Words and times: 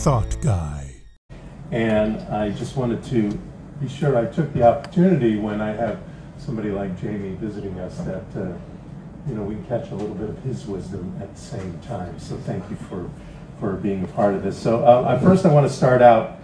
thought 0.00 0.34
guy. 0.40 0.90
And 1.72 2.20
I 2.34 2.52
just 2.52 2.74
wanted 2.74 3.04
to 3.04 3.38
be 3.82 3.86
sure 3.86 4.16
I 4.16 4.24
took 4.24 4.50
the 4.54 4.62
opportunity 4.62 5.36
when 5.36 5.60
I 5.60 5.74
have 5.74 6.00
somebody 6.38 6.70
like 6.70 6.98
Jamie 6.98 7.34
visiting 7.34 7.78
us 7.78 7.98
that, 7.98 8.24
uh, 8.34 8.54
you 9.28 9.34
know, 9.34 9.42
we 9.42 9.56
can 9.56 9.64
catch 9.66 9.90
a 9.90 9.94
little 9.94 10.14
bit 10.14 10.30
of 10.30 10.38
his 10.38 10.64
wisdom 10.64 11.14
at 11.20 11.34
the 11.34 11.40
same 11.40 11.78
time. 11.80 12.18
So 12.18 12.38
thank 12.38 12.68
you 12.70 12.76
for, 12.76 13.10
for 13.60 13.74
being 13.74 14.02
a 14.04 14.06
part 14.06 14.34
of 14.34 14.42
this. 14.42 14.58
So 14.58 14.82
uh, 14.82 15.20
first 15.20 15.44
I 15.44 15.52
want 15.52 15.68
to 15.68 15.72
start 15.72 16.00
out 16.00 16.38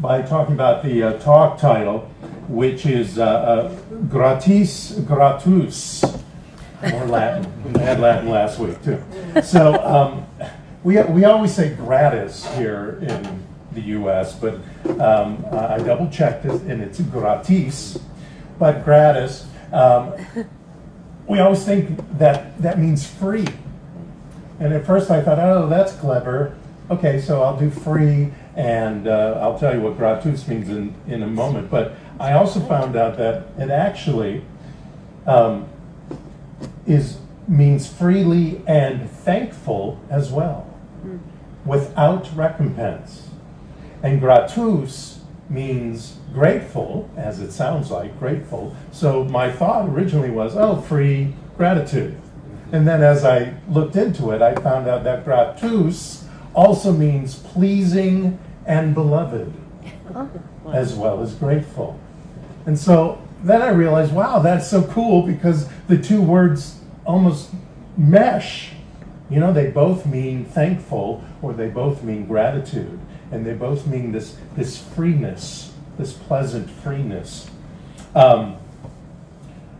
by 0.00 0.22
talking 0.22 0.54
about 0.54 0.82
the 0.82 1.02
uh, 1.02 1.18
talk 1.18 1.58
title, 1.58 2.10
which 2.48 2.86
is 2.86 3.18
uh, 3.18 3.24
uh, 3.24 3.74
Gratis 4.08 4.92
Gratus, 5.00 6.02
more 6.90 7.04
Latin. 7.04 7.72
We 7.74 7.80
had 7.80 8.00
Latin 8.00 8.30
last 8.30 8.58
week 8.58 8.82
too. 8.82 9.02
So 9.42 9.74
um, 9.84 10.26
we, 10.86 11.02
we 11.02 11.24
always 11.24 11.52
say 11.52 11.74
gratis 11.74 12.46
here 12.54 13.00
in 13.02 13.44
the 13.72 13.80
US, 13.98 14.38
but 14.38 14.54
um, 15.00 15.44
I 15.50 15.78
double 15.78 16.08
checked 16.08 16.44
and 16.44 16.80
it's 16.80 17.00
gratis, 17.00 17.98
but 18.56 18.84
gratis. 18.84 19.48
Um, 19.72 20.14
we 21.26 21.40
always 21.40 21.64
think 21.64 21.98
that 22.18 22.62
that 22.62 22.78
means 22.78 23.04
free. 23.04 23.48
And 24.60 24.72
at 24.72 24.86
first 24.86 25.10
I 25.10 25.22
thought, 25.22 25.40
oh, 25.40 25.68
that's 25.68 25.92
clever. 25.94 26.56
Okay, 26.88 27.20
so 27.20 27.42
I'll 27.42 27.58
do 27.58 27.68
free 27.68 28.32
and 28.54 29.08
uh, 29.08 29.40
I'll 29.42 29.58
tell 29.58 29.74
you 29.74 29.80
what 29.80 29.96
gratus 29.96 30.46
means 30.46 30.68
in, 30.68 30.94
in 31.08 31.24
a 31.24 31.26
moment. 31.26 31.68
But 31.68 31.94
I 32.20 32.34
also 32.34 32.60
found 32.60 32.94
out 32.94 33.16
that 33.16 33.48
it 33.58 33.70
actually 33.70 34.44
um, 35.26 35.68
is 36.86 37.18
means 37.48 37.92
freely 37.92 38.62
and 38.68 39.10
thankful 39.10 40.00
as 40.10 40.30
well. 40.30 40.75
Without 41.64 42.34
recompense. 42.34 43.28
And 44.02 44.20
gratus 44.20 45.20
means 45.48 46.18
grateful, 46.32 47.10
as 47.16 47.40
it 47.40 47.52
sounds 47.52 47.90
like, 47.90 48.18
grateful. 48.18 48.74
So 48.92 49.24
my 49.24 49.50
thought 49.50 49.88
originally 49.88 50.30
was, 50.30 50.56
oh, 50.56 50.80
free 50.80 51.34
gratitude. 51.56 52.20
And 52.72 52.86
then 52.86 53.02
as 53.02 53.24
I 53.24 53.54
looked 53.68 53.96
into 53.96 54.30
it, 54.32 54.42
I 54.42 54.54
found 54.56 54.88
out 54.88 55.04
that 55.04 55.24
gratus 55.24 56.26
also 56.54 56.92
means 56.92 57.36
pleasing 57.36 58.38
and 58.66 58.94
beloved, 58.94 59.52
oh, 60.14 60.30
as 60.72 60.94
well 60.94 61.22
as 61.22 61.34
grateful. 61.34 61.98
And 62.66 62.78
so 62.78 63.22
then 63.42 63.62
I 63.62 63.68
realized, 63.68 64.12
wow, 64.12 64.40
that's 64.40 64.68
so 64.68 64.82
cool 64.82 65.22
because 65.22 65.68
the 65.86 65.96
two 65.96 66.20
words 66.20 66.80
almost 67.04 67.50
mesh. 67.96 68.72
You 69.28 69.40
know, 69.40 69.52
they 69.52 69.70
both 69.70 70.06
mean 70.06 70.44
thankful 70.44 71.24
or 71.42 71.52
they 71.52 71.68
both 71.68 72.02
mean 72.02 72.26
gratitude. 72.26 72.98
And 73.32 73.44
they 73.44 73.54
both 73.54 73.86
mean 73.86 74.12
this, 74.12 74.36
this 74.54 74.80
freeness, 74.80 75.72
this 75.98 76.12
pleasant 76.12 76.70
freeness. 76.70 77.50
Um, 78.14 78.56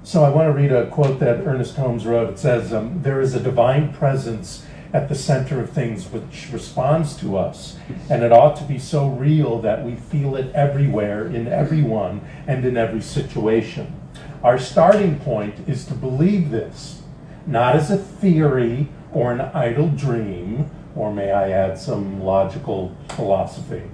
so 0.03 0.25
I 0.25 0.31
want 0.31 0.49
to 0.49 0.53
read 0.53 0.73
a 0.73 0.89
quote 0.89 1.21
that 1.21 1.47
Ernest 1.47 1.77
Holmes 1.77 2.07
wrote. 2.07 2.31
It 2.31 2.39
says, 2.39 2.73
um, 2.73 3.03
There 3.03 3.21
is 3.21 3.35
a 3.35 3.41
divine 3.41 3.93
presence 3.93 4.65
at 4.93 5.09
the 5.09 5.15
center 5.15 5.61
of 5.61 5.71
things 5.71 6.07
which 6.07 6.49
responds 6.53 7.17
to 7.17 7.37
us. 7.37 7.77
And 8.09 8.23
it 8.23 8.33
ought 8.33 8.57
to 8.57 8.65
be 8.65 8.79
so 8.79 9.09
real 9.09 9.61
that 9.61 9.85
we 9.85 9.97
feel 9.97 10.37
it 10.37 10.53
everywhere, 10.55 11.27
in 11.27 11.49
everyone, 11.49 12.21
and 12.47 12.65
in 12.65 12.77
every 12.77 13.01
situation. 13.01 14.01
Our 14.43 14.59
starting 14.59 15.19
point 15.19 15.69
is 15.69 15.85
to 15.87 15.95
believe 15.95 16.51
this, 16.51 17.03
not 17.47 17.75
as 17.75 17.91
a 17.91 17.97
theory 17.97 18.89
or 19.17 19.33
an 19.33 19.41
idle 19.41 19.89
dream, 19.89 20.71
or 20.95 21.11
may 21.11 21.33
I 21.33 21.49
add 21.49 21.79
some 21.79 22.21
logical 22.21 22.95
philosophy, 23.09 23.85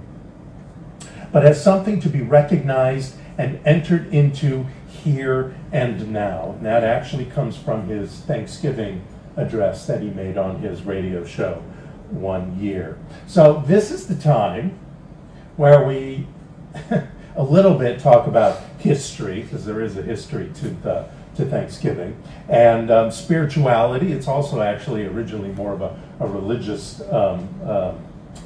but 1.31 1.45
as 1.45 1.63
something 1.63 2.01
to 2.01 2.09
be 2.09 2.21
recognized 2.21 3.15
and 3.37 3.57
entered 3.65 4.13
into 4.13 4.65
here 4.85 5.55
and 5.71 6.11
now. 6.11 6.55
And 6.57 6.65
that 6.65 6.83
actually 6.83 7.23
comes 7.23 7.55
from 7.55 7.87
his 7.87 8.11
Thanksgiving 8.11 9.01
address 9.37 9.87
that 9.87 10.01
he 10.01 10.09
made 10.09 10.37
on 10.37 10.59
his 10.59 10.83
radio 10.83 11.23
show 11.23 11.63
one 12.09 12.59
year. 12.59 12.97
So 13.25 13.63
this 13.65 13.91
is 13.91 14.07
the 14.07 14.15
time 14.15 14.77
where 15.55 15.87
we 15.87 16.27
a 17.37 17.43
little 17.43 17.75
bit 17.75 18.01
talk 18.01 18.27
about 18.27 18.61
history, 18.77 19.43
because 19.43 19.65
there 19.65 19.79
is 19.79 19.97
a 19.97 20.01
history 20.01 20.51
to 20.55 20.67
the 20.67 21.07
to 21.35 21.45
Thanksgiving, 21.45 22.15
and 22.49 22.91
um, 22.91 23.11
spirituality. 23.11 24.11
It's 24.11 24.27
also 24.27 24.61
actually 24.61 25.05
originally 25.05 25.49
more 25.49 25.73
of 25.73 25.81
a, 25.81 25.99
a 26.19 26.27
religious 26.27 27.01
um, 27.11 27.49
uh, 27.65 27.93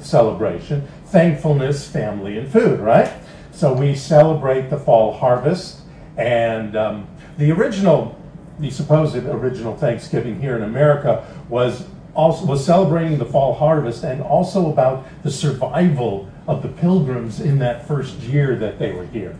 celebration. 0.00 0.86
Thankfulness, 1.06 1.88
family, 1.88 2.38
and 2.38 2.50
food, 2.50 2.80
right? 2.80 3.12
So 3.52 3.72
we 3.72 3.94
celebrate 3.94 4.70
the 4.70 4.78
fall 4.78 5.12
harvest, 5.12 5.80
and 6.16 6.76
um, 6.76 7.08
the 7.36 7.50
original 7.52 8.16
the 8.58 8.70
supposed 8.70 9.16
original 9.16 9.76
Thanksgiving 9.76 10.40
here 10.40 10.56
in 10.56 10.62
America 10.62 11.24
was 11.48 11.86
also 12.14 12.44
was 12.46 12.64
celebrating 12.64 13.18
the 13.18 13.24
fall 13.24 13.54
harvest 13.54 14.02
and 14.02 14.20
also 14.20 14.70
about 14.70 15.06
the 15.22 15.30
survival 15.30 16.28
of 16.46 16.62
the 16.62 16.68
pilgrims 16.68 17.40
in 17.40 17.58
that 17.58 17.86
first 17.86 18.16
year 18.20 18.56
that 18.56 18.78
they 18.78 18.92
were 18.92 19.06
here. 19.06 19.36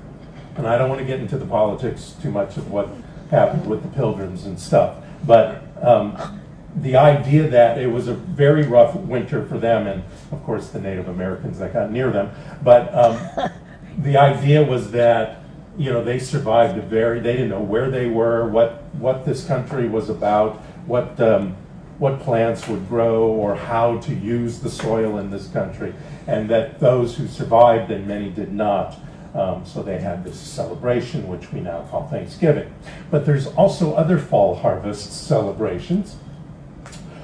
And 0.56 0.66
I 0.66 0.76
don't 0.78 0.88
want 0.88 1.00
to 1.00 1.06
get 1.06 1.20
into 1.20 1.38
the 1.38 1.46
politics 1.46 2.14
too 2.22 2.30
much 2.30 2.56
of 2.56 2.70
what 2.70 2.88
happened 3.30 3.66
with 3.66 3.82
the 3.82 3.88
pilgrims 3.88 4.44
and 4.46 4.58
stuff, 4.58 4.96
but 5.26 5.62
um, 5.82 6.40
the 6.76 6.96
idea 6.96 7.48
that 7.48 7.78
it 7.78 7.88
was 7.88 8.08
a 8.08 8.14
very 8.14 8.62
rough 8.62 8.94
winter 8.94 9.44
for 9.46 9.58
them 9.58 9.86
and 9.86 10.04
of 10.32 10.42
course 10.44 10.68
the 10.68 10.80
Native 10.80 11.08
Americans 11.08 11.58
that 11.58 11.72
got 11.72 11.90
near 11.90 12.10
them, 12.10 12.30
but 12.62 12.94
um, 12.94 13.50
the 13.98 14.16
idea 14.16 14.62
was 14.62 14.90
that 14.92 15.38
you 15.78 15.92
know, 15.92 16.02
they 16.02 16.18
survived 16.18 16.76
a 16.76 16.82
very, 16.82 17.20
they 17.20 17.32
didn't 17.32 17.50
know 17.50 17.62
where 17.62 17.88
they 17.88 18.08
were, 18.08 18.48
what, 18.48 18.82
what 18.96 19.24
this 19.24 19.46
country 19.46 19.88
was 19.88 20.10
about, 20.10 20.56
what, 20.86 21.18
um, 21.20 21.56
what 21.98 22.18
plants 22.20 22.66
would 22.66 22.88
grow 22.88 23.28
or 23.28 23.54
how 23.54 23.98
to 23.98 24.12
use 24.12 24.58
the 24.58 24.70
soil 24.70 25.18
in 25.18 25.30
this 25.30 25.46
country. 25.48 25.94
And 26.26 26.50
that 26.50 26.80
those 26.80 27.16
who 27.16 27.28
survived 27.28 27.92
and 27.92 28.08
many 28.08 28.28
did 28.28 28.52
not. 28.52 28.98
Um, 29.38 29.64
so 29.64 29.82
they 29.82 30.00
had 30.00 30.24
this 30.24 30.38
celebration, 30.38 31.28
which 31.28 31.52
we 31.52 31.60
now 31.60 31.82
call 31.90 32.08
Thanksgiving. 32.08 32.74
But 33.08 33.24
there's 33.24 33.46
also 33.46 33.94
other 33.94 34.18
fall 34.18 34.56
harvest 34.56 35.26
celebrations. 35.26 36.16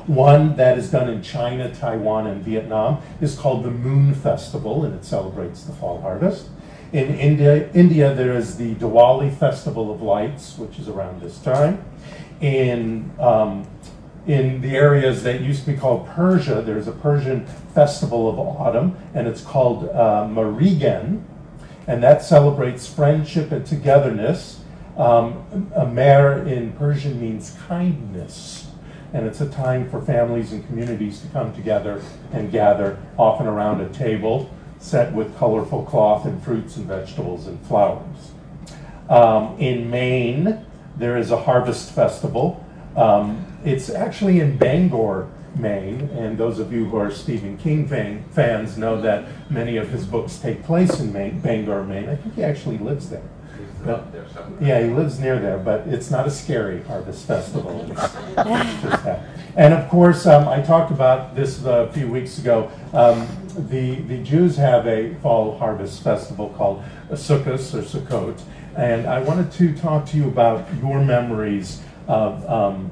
One 0.07 0.55
that 0.57 0.79
is 0.79 0.91
done 0.91 1.09
in 1.09 1.23
China, 1.23 1.75
Taiwan, 1.75 2.27
and 2.29 2.43
Vietnam 2.43 3.03
is 3.21 3.37
called 3.37 3.65
the 3.65 3.71
Moon 3.71 4.15
Festival, 4.15 4.85
and 4.85 4.95
it 4.95 5.05
celebrates 5.05 5.65
the 5.65 5.73
fall 5.73 6.03
harvest. 6.03 6.49
In 6.93 7.15
India, 7.15 7.69
India, 7.73 8.15
there 8.15 8.37
is 8.37 8.59
the 8.59 8.77
Diwali 8.77 9.37
Festival 9.37 9.93
of 9.93 10.01
Lights, 10.01 10.57
which 10.57 10.79
is 10.79 10.89
around 10.89 11.21
this 11.21 11.39
time. 11.39 11.85
In 12.41 13.11
um, 13.19 13.67
in 14.27 14.61
the 14.61 14.77
areas 14.77 15.23
that 15.25 15.41
used 15.41 15.65
to 15.65 15.73
be 15.73 15.77
called 15.77 16.07
Persia, 16.07 16.63
there's 16.63 16.87
a 16.87 16.93
Persian 16.93 17.47
festival 17.75 18.29
of 18.31 18.39
autumn, 18.39 18.97
and 19.13 19.27
it's 19.27 19.43
called 19.43 19.89
uh, 19.91 20.27
Mehregan, 20.31 21.23
and 21.87 22.03
that 22.03 22.23
celebrates 22.23 22.87
friendship 22.87 23.53
and 23.53 23.65
togetherness. 23.67 24.61
Um, 24.97 25.71
Amer 25.77 26.47
in 26.47 26.73
Persian 26.73 27.21
means 27.21 27.57
kindness, 27.67 28.69
and 29.13 29.27
it's 29.27 29.41
a 29.41 29.49
time 29.49 29.91
for 29.91 30.01
families 30.01 30.53
and 30.53 30.65
communities 30.67 31.21
to 31.21 31.29
come 31.29 31.55
together 31.55 32.01
and 32.33 32.51
gather, 32.53 32.99
often 33.19 33.47
around 33.47 33.81
a 33.81 33.89
table 33.91 34.51
set 34.79 35.13
with 35.13 35.37
colorful 35.39 35.83
cloth 35.85 36.27
and 36.27 36.43
fruits 36.43 36.77
and 36.77 36.87
vegetables 36.87 37.47
and 37.47 37.59
flowers. 37.67 38.33
Um, 39.09 39.57
in 39.59 39.91
Maine, 39.91 40.65
there 40.97 41.17
is 41.17 41.31
a 41.31 41.39
harvest 41.39 41.93
festival. 41.93 42.65
Um, 42.97 43.47
it's 43.65 43.91
actually 43.91 44.41
in 44.41 44.57
Bangor, 44.59 45.29
Maine, 45.57 46.09
and 46.13 46.37
those 46.37 46.59
of 46.59 46.73
you 46.73 46.87
who 46.87 46.97
are 46.97 47.11
Stephen 47.11 47.57
King 47.57 47.87
fan, 47.87 48.25
fans 48.31 48.77
know 48.77 49.01
that 49.01 49.27
many 49.51 49.77
of 49.77 49.91
his 49.91 50.07
books 50.07 50.39
take 50.39 50.63
place 50.65 51.01
in 51.01 51.13
Maine, 51.13 51.41
Bangor, 51.41 51.85
Maine. 51.85 52.09
I 52.09 52.17
think 52.17 52.35
he 52.35 52.43
actually 52.43 52.79
lives 52.79 53.11
there. 53.11 53.23
But, 53.85 54.07
yeah, 54.61 54.83
he 54.83 54.91
lives 54.91 55.19
near 55.21 55.39
there, 55.39 55.59
but 55.59 55.87
it's 55.87 56.11
not 56.11 56.27
a 56.27 56.31
scary 56.31 56.83
harvest 56.85 57.27
festival. 57.27 57.81
and 59.57 59.75
of 59.75 59.89
course, 59.91 60.27
um, 60.27 60.49
I 60.49 60.63
talked 60.63 60.91
about 60.91 61.37
this 61.37 61.63
a 61.65 61.91
few 61.93 62.09
weeks 62.09 62.39
ago. 62.39 62.71
Um, 62.95 63.29
the, 63.69 63.97
the 63.97 64.19
Jews 64.23 64.57
have 64.57 64.87
a 64.87 65.15
fall 65.17 65.59
harvest 65.59 66.03
festival 66.03 66.49
called 66.57 66.83
Sukkot 67.11 67.75
or 67.75 67.83
Sukkot, 67.83 68.41
and 68.75 69.07
I 69.07 69.21
wanted 69.21 69.53
to 69.53 69.77
talk 69.77 70.07
to 70.07 70.17
you 70.17 70.29
about 70.29 70.67
your 70.81 71.05
memories 71.05 71.83
of 72.09 72.45
um, 72.49 72.91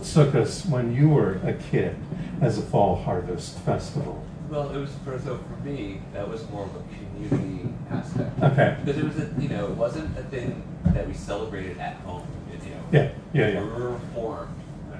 Sukkot 0.00 0.66
when 0.70 0.94
you 0.94 1.08
were 1.08 1.34
a 1.44 1.52
kid 1.54 1.96
as 2.40 2.58
a 2.58 2.62
fall 2.62 2.96
harvest 2.96 3.58
festival. 3.60 4.24
Well, 4.48 4.70
it 4.70 4.78
was 4.78 4.90
for 5.04 5.18
so 5.18 5.38
for 5.38 5.64
me 5.68 6.00
that 6.12 6.28
was 6.28 6.48
more 6.50 6.64
of 6.64 6.74
a 6.74 6.82
community 6.96 7.72
aspect. 7.90 8.42
Okay. 8.42 8.76
Because 8.84 8.98
it 9.00 9.04
was 9.04 9.16
a 9.18 9.30
you 9.40 9.48
know 9.48 9.66
it 9.66 9.76
wasn't 9.76 10.18
a 10.18 10.22
thing 10.24 10.62
that 10.86 11.06
we 11.06 11.14
celebrated 11.14 11.78
at 11.78 11.96
home. 11.98 12.26
You 12.50 12.70
know. 12.70 12.76
Yeah. 12.92 13.10
Yeah. 13.32 13.48
Yeah. 13.52 13.60
We 13.62 13.68
were 13.82 13.98
formed 14.14 14.54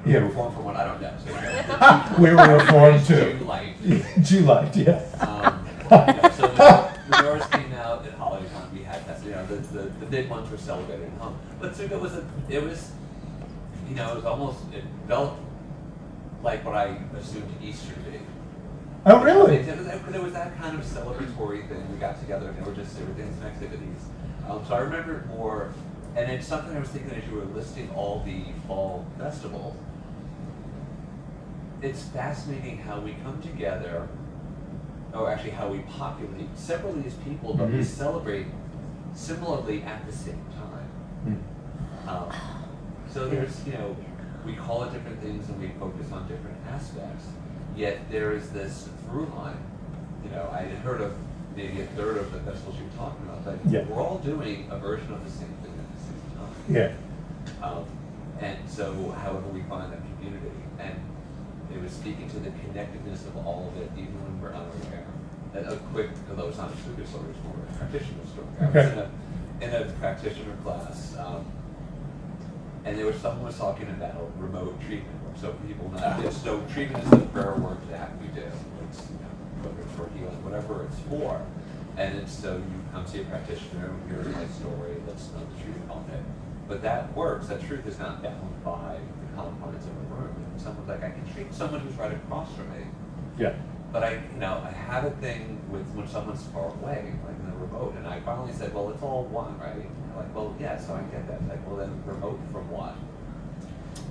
Yeah. 0.07 0.19
Reformed 0.19 0.55
from 0.55 0.65
what 0.65 0.77
I 0.77 0.85
don't 0.85 1.01
know. 1.03 1.13
So, 1.25 2.15
We 2.23 2.31
were 2.31 2.57
reformed 2.59 3.05
too. 3.07 3.39
Jew 3.39 3.45
light. 3.45 3.75
July, 4.23 4.71
yeah. 4.75 5.03
Um, 5.21 5.67
you 5.91 6.23
know, 6.23 6.31
so 6.37 6.47
the 6.47 6.91
menorahs 7.11 7.51
came 7.51 7.73
out 7.73 8.07
at 8.07 8.17
Hanukkah. 8.19 8.73
We 8.73 8.83
had 8.83 9.05
that. 9.07 9.25
You 9.25 9.33
know, 9.33 9.47
the, 9.47 9.57
the, 9.57 9.83
the 10.01 10.07
big 10.07 10.31
ones 10.31 10.49
were 10.51 10.57
celebrated 10.59 11.07
at 11.07 11.19
home. 11.21 11.37
But 11.59 11.75
Sukkot 11.75 12.01
was 12.01 12.15
a, 12.15 12.25
it 12.49 12.63
was, 12.63 12.93
you 13.91 13.97
know, 13.97 14.13
it 14.13 14.17
was 14.17 14.25
almost 14.25 14.59
it 14.73 14.85
felt 15.09 15.37
like 16.45 16.65
what 16.65 16.77
I 16.77 16.97
assumed 17.19 17.53
Easter 17.61 17.93
to 17.93 18.01
be. 18.11 18.21
Oh, 19.05 19.23
really? 19.23 19.57
It, 19.57 19.79
was, 19.79 19.87
it 20.15 20.23
was 20.23 20.33
that 20.33 20.57
kind 20.59 20.79
of 20.79 20.85
celebratory 20.85 21.69
thing. 21.69 21.91
We 21.91 21.99
got 21.99 22.21
together 22.21 22.49
and 22.49 22.57
there 22.57 22.65
were 22.65 22.75
just 22.75 22.97
there 22.97 23.07
were 23.07 23.15
dance 23.15 23.37
and 23.39 23.47
activities. 23.47 23.99
Um, 24.49 24.65
so 24.67 24.75
I 24.75 24.79
remember 24.79 25.17
it 25.19 25.27
more, 25.27 25.73
and 26.17 26.31
it's 26.31 26.47
something 26.47 26.77
I 26.77 26.81
was 26.81 26.89
thinking 26.91 27.11
as 27.11 27.27
you 27.29 27.37
were 27.37 27.45
listing 27.47 27.91
all 27.97 28.23
the 28.25 28.45
fall 28.69 29.05
festivals. 29.19 29.77
It's 31.83 32.03
fascinating 32.05 32.79
how 32.79 33.01
we 33.01 33.15
come 33.25 33.41
together, 33.43 34.07
or 35.15 35.31
actually 35.31 35.51
how 35.51 35.69
we 35.69 35.79
populate 35.81 36.57
separately 36.57 37.05
as 37.07 37.15
people, 37.15 37.55
but 37.55 37.69
we 37.69 37.79
Mhm. 37.79 37.85
celebrate 37.85 38.47
similarly 39.15 39.83
at 39.83 40.07
the 40.07 40.13
same 40.13 40.45
time. 40.55 40.89
Hmm. 41.25 42.09
Um, 42.09 42.60
so 43.13 43.29
there's, 43.29 43.65
you 43.67 43.73
know, 43.73 43.97
we 44.47 44.55
call 44.55 44.85
it 44.85 44.93
different 44.93 45.21
things 45.21 45.49
and 45.49 45.61
we 45.61 45.69
focus 45.79 46.11
on 46.13 46.27
different 46.29 46.57
aspects. 46.69 47.27
Yet 47.77 47.99
there 48.11 48.33
is 48.33 48.51
this 48.51 48.89
through 49.07 49.27
line. 49.37 49.57
You 50.25 50.31
know, 50.31 50.49
I 50.53 50.63
had 50.63 50.79
heard 50.79 51.01
of 51.01 51.13
maybe 51.57 51.81
a 51.81 51.87
third 51.89 52.17
of 52.19 52.33
the 52.33 52.39
festivals 52.41 52.77
you 52.79 52.85
were 52.85 52.97
talking 52.97 53.25
about, 53.27 53.45
but 53.45 53.59
Yeah. 53.71 53.85
we're 53.85 54.01
all 54.03 54.19
doing 54.19 54.69
a 54.71 54.79
version 54.79 55.13
of 55.13 55.25
the 55.25 55.31
same 55.31 55.49
thing 55.63 55.73
at 55.79 55.89
the 55.97 56.03
same 56.03 56.23
time. 56.39 56.95
Yeah. 57.63 57.67
Um, 57.67 57.85
and 58.41 58.57
so, 58.69 59.11
however 59.23 59.47
we 59.53 59.63
find 59.63 59.93
that 59.93 60.01
community, 60.17 60.51
and 60.79 60.95
it 61.75 61.81
was 61.83 61.93
speaking 61.93 62.29
to 62.31 62.39
the 62.41 62.51
connectedness 62.51 63.27
of 63.27 63.37
all 63.47 63.69
of 63.75 63.83
it, 63.83 63.91
even 63.97 64.15
when 64.25 64.41
we're 64.41 64.55
unaware. 64.55 65.05
A, 65.55 65.75
a 65.75 65.77
quick, 65.93 66.11
although 66.31 66.49
it's 66.49 66.59
not 66.59 66.71
a 66.73 66.77
super 66.77 67.05
story, 67.07 67.27
it's 67.31 67.43
more 67.45 67.55
a 67.69 67.77
practitioner 67.77 68.25
story. 68.33 68.47
I 68.61 68.65
was 68.67 68.77
Okay. 68.77 68.93
in 69.61 69.71
a, 69.73 69.77
in 69.81 69.83
a 69.89 69.93
practitioner 69.99 70.57
class, 70.65 71.17
um, 71.19 71.45
and 72.85 72.99
there 72.99 73.07
was 73.07 73.17
someone 73.17 73.45
was 73.47 73.59
talking 73.59 73.89
about 73.89 74.31
remote 74.39 74.81
treatment. 74.81 75.17
So 75.41 75.53
people 75.67 75.91
not, 75.91 76.19
it's- 76.21 76.43
so 76.43 76.61
treatment 76.73 77.05
is 77.05 77.11
the 77.11 77.19
prayer 77.27 77.55
work 77.55 77.79
that 77.91 78.11
we 78.21 78.29
do. 78.29 78.43
It's, 78.89 79.03
you 79.11 79.17
know, 79.21 79.69
whether 79.69 79.81
it's 79.83 79.93
for 79.93 80.09
healing, 80.17 80.43
whatever 80.45 80.85
it's 80.85 80.99
for. 81.09 81.41
And 81.97 82.19
it's 82.19 82.33
so 82.33 82.57
you 82.57 82.81
come 82.93 83.07
see 83.07 83.21
a 83.21 83.25
practitioner, 83.25 83.91
here's 84.09 84.27
my 84.29 84.47
story, 84.47 84.97
let's 85.07 85.29
know 85.33 85.41
the 85.55 85.63
truth 85.63 85.91
on 85.91 86.05
it. 86.13 86.23
But 86.69 86.83
that 86.83 87.15
works, 87.17 87.49
that 87.49 87.63
truth 87.67 87.87
is 87.87 87.99
not 87.99 88.23
bound 88.23 88.65
by 88.65 88.97
the 88.99 89.37
confines 89.37 89.85
of 89.85 89.91
a 89.93 90.15
room. 90.15 90.35
Someone's 90.57 90.89
like, 90.89 91.03
I 91.03 91.11
can 91.11 91.27
treat 91.33 91.53
someone 91.53 91.81
who's 91.81 91.95
right 91.95 92.13
across 92.13 92.53
from 92.55 92.71
me. 92.73 92.85
Yeah. 93.39 93.55
But 93.93 94.05
I, 94.05 94.13
you 94.33 94.39
know, 94.39 94.63
I 94.65 94.71
have 94.71 95.05
a 95.05 95.11
thing 95.11 95.59
with 95.69 95.85
when 95.95 96.07
someone's 96.07 96.43
far 96.49 96.67
away, 96.69 97.13
like 97.27 97.37
in 97.41 97.51
the 97.51 97.57
remote, 97.57 97.95
and 97.97 98.07
I 98.07 98.21
finally 98.21 98.53
said, 98.53 98.73
well, 98.73 98.89
it's 98.91 99.03
all 99.03 99.25
one, 99.25 99.59
right? 99.59 99.75
And 99.75 100.17
like, 100.17 100.33
well, 100.35 100.55
yeah, 100.61 100.79
so 100.79 100.95
I 100.95 101.01
get 101.11 101.27
that. 101.27 101.47
Like, 101.49 101.67
well, 101.67 101.77
then 101.77 102.01
remote 102.07 102.39
from 102.53 102.71
what? 102.71 102.95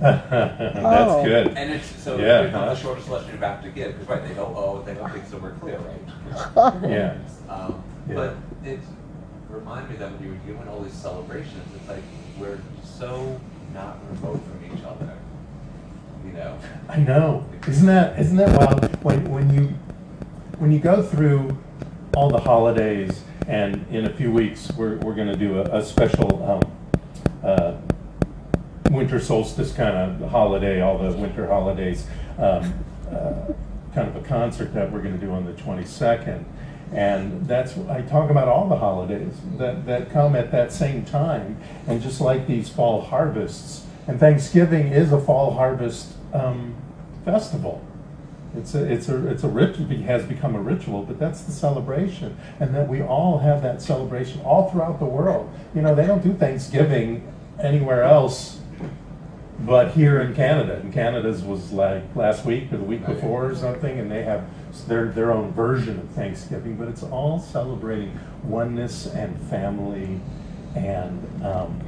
That's 0.00 1.10
Oh. 1.12 1.24
good. 1.24 1.48
And 1.56 1.72
it's 1.72 1.86
so 2.02 2.18
Yeah, 2.18 2.42
it's 2.42 2.52
not 2.52 2.68
huh? 2.68 2.74
the 2.74 2.80
shortest 2.80 3.08
lesson 3.08 3.30
you 3.32 3.38
have 3.38 3.62
to 3.62 3.70
give, 3.70 3.92
because 3.98 4.08
right, 4.08 4.28
they 4.28 4.34
don't, 4.34 4.54
oh, 4.56 4.82
they 4.84 4.94
don't 4.94 5.10
think 5.10 5.26
so 5.26 5.38
we're 5.38 5.52
clear, 5.52 5.78
right? 5.78 6.82
Yeah. 6.90 7.16
Um, 7.48 7.82
Yeah. 8.08 8.14
But 8.14 8.36
it 8.64 8.80
reminded 9.48 9.90
me 9.92 9.96
that 9.96 10.12
when 10.12 10.22
you 10.22 10.30
were 10.32 10.54
doing 10.56 10.68
all 10.68 10.80
these 10.80 10.92
celebrations, 10.92 11.64
it's 11.74 11.88
like 11.88 12.02
we're 12.38 12.58
so 12.84 13.40
not 13.72 13.98
remote 14.10 14.40
from 14.44 14.64
each 14.76 14.84
other. 14.84 15.16
You 16.26 16.32
know? 16.32 16.58
I 16.88 16.96
know. 16.98 17.46
Isn't 17.66 17.86
that 17.86 18.18
isn't 18.18 18.36
that 18.36 18.56
wild? 18.58 18.89
When 19.02 19.30
when 19.30 19.54
you 19.54 19.74
when 20.58 20.72
you 20.72 20.78
go 20.78 21.02
through 21.02 21.56
all 22.14 22.28
the 22.30 22.40
holidays, 22.40 23.22
and 23.46 23.86
in 23.90 24.06
a 24.06 24.12
few 24.12 24.30
weeks 24.30 24.70
we're 24.72 24.96
we're 24.96 25.14
going 25.14 25.28
to 25.28 25.36
do 25.36 25.58
a, 25.58 25.78
a 25.78 25.84
special 25.84 26.44
um, 26.44 26.72
uh, 27.42 27.76
winter 28.90 29.20
solstice 29.20 29.72
kind 29.72 29.96
of 29.96 30.30
holiday, 30.30 30.80
all 30.80 30.98
the 30.98 31.16
winter 31.16 31.46
holidays, 31.46 32.06
um, 32.38 32.74
uh, 33.10 33.52
kind 33.94 34.08
of 34.08 34.16
a 34.16 34.22
concert 34.22 34.74
that 34.74 34.90
we're 34.90 35.00
going 35.00 35.18
to 35.18 35.26
do 35.26 35.32
on 35.32 35.44
the 35.44 35.52
22nd. 35.52 36.44
And 36.92 37.46
that's, 37.46 37.78
I 37.78 38.02
talk 38.02 38.30
about 38.30 38.48
all 38.48 38.68
the 38.68 38.76
holidays 38.76 39.32
that, 39.58 39.86
that 39.86 40.10
come 40.10 40.34
at 40.34 40.50
that 40.50 40.72
same 40.72 41.04
time. 41.04 41.56
And 41.86 42.02
just 42.02 42.20
like 42.20 42.48
these 42.48 42.68
fall 42.68 43.00
harvests, 43.00 43.86
and 44.08 44.18
Thanksgiving 44.18 44.88
is 44.88 45.12
a 45.12 45.20
fall 45.20 45.54
harvest 45.54 46.14
um, 46.32 46.74
festival. 47.24 47.84
It's 48.56 48.74
a, 48.74 48.84
it's 48.84 49.08
a, 49.08 49.28
it's 49.28 49.44
a 49.44 49.48
ritual, 49.48 49.90
it 49.92 50.00
has 50.00 50.24
become 50.24 50.56
a 50.56 50.60
ritual, 50.60 51.02
but 51.04 51.18
that's 51.18 51.42
the 51.42 51.52
celebration. 51.52 52.36
And 52.58 52.74
that 52.74 52.88
we 52.88 53.00
all 53.00 53.38
have 53.38 53.62
that 53.62 53.80
celebration 53.80 54.40
all 54.42 54.70
throughout 54.70 54.98
the 54.98 55.04
world. 55.04 55.52
You 55.74 55.82
know, 55.82 55.94
they 55.94 56.06
don't 56.06 56.22
do 56.22 56.34
Thanksgiving 56.34 57.32
anywhere 57.62 58.02
else 58.02 58.60
but 59.60 59.92
here 59.92 60.20
in 60.20 60.34
Canada. 60.34 60.76
And 60.76 60.92
Canada's 60.92 61.42
was 61.42 61.72
like 61.72 62.02
last 62.16 62.44
week 62.44 62.72
or 62.72 62.78
the 62.78 62.84
week 62.84 63.04
before 63.04 63.50
or 63.50 63.54
something, 63.54 63.98
and 63.98 64.10
they 64.10 64.22
have 64.22 64.48
their, 64.86 65.08
their 65.08 65.32
own 65.32 65.52
version 65.52 65.98
of 65.98 66.08
Thanksgiving, 66.10 66.76
but 66.76 66.88
it's 66.88 67.02
all 67.02 67.38
celebrating 67.38 68.18
oneness 68.42 69.06
and 69.06 69.38
family 69.48 70.20
and 70.74 71.44
um, 71.44 71.80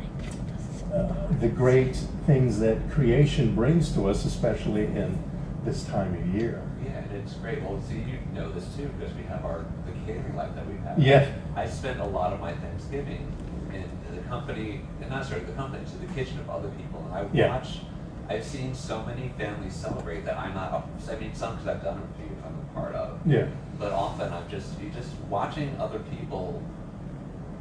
uh, 0.92 1.08
the 1.40 1.48
great 1.48 1.96
things 2.26 2.58
that 2.58 2.90
creation 2.90 3.54
brings 3.54 3.92
to 3.92 4.08
us, 4.08 4.24
especially 4.24 4.84
in 4.84 5.18
this 5.64 5.84
time 5.84 6.14
of 6.14 6.34
year. 6.34 6.62
Yeah, 6.84 6.90
and 6.98 7.12
it's 7.12 7.34
great. 7.34 7.62
Well, 7.62 7.80
see, 7.88 7.96
you 7.98 8.18
know 8.34 8.50
this 8.50 8.66
too, 8.76 8.88
because 8.98 9.14
we 9.14 9.22
have 9.24 9.44
our 9.44 9.64
the 9.86 9.92
catering 10.12 10.34
life 10.36 10.54
that 10.54 10.66
we 10.66 10.76
have. 10.84 10.98
Yeah. 10.98 11.30
I 11.56 11.66
spent 11.66 12.00
a 12.00 12.04
lot 12.06 12.32
of 12.32 12.40
my 12.40 12.52
Thanksgiving 12.54 13.30
in 13.72 13.88
the 14.14 14.22
company, 14.22 14.80
and 15.00 15.10
not 15.10 15.24
sorry, 15.24 15.40
the 15.40 15.52
company, 15.52 15.84
to 15.84 15.96
the 15.98 16.12
kitchen 16.14 16.38
of 16.40 16.50
other 16.50 16.68
people, 16.70 17.04
and 17.06 17.14
I 17.14 17.26
Yeah. 17.32 17.48
watch. 17.56 17.80
I've 18.28 18.44
seen 18.44 18.74
so 18.74 19.02
many 19.04 19.30
families 19.38 19.74
celebrate 19.74 20.24
that 20.24 20.38
I'm 20.38 20.54
not. 20.54 20.88
I 21.10 21.16
mean, 21.16 21.34
some 21.34 21.52
because 21.56 21.68
I've 21.68 21.82
done 21.82 21.98
it 21.98 22.04
a 22.04 22.18
few, 22.18 22.36
I'm 22.44 22.54
a 22.58 22.74
part 22.80 22.94
of. 22.94 23.18
Yeah. 23.26 23.46
But 23.78 23.92
often 23.92 24.32
I'm 24.32 24.48
just 24.48 24.80
you 24.80 24.90
just 24.90 25.14
watching 25.28 25.76
other 25.80 25.98
people 25.98 26.62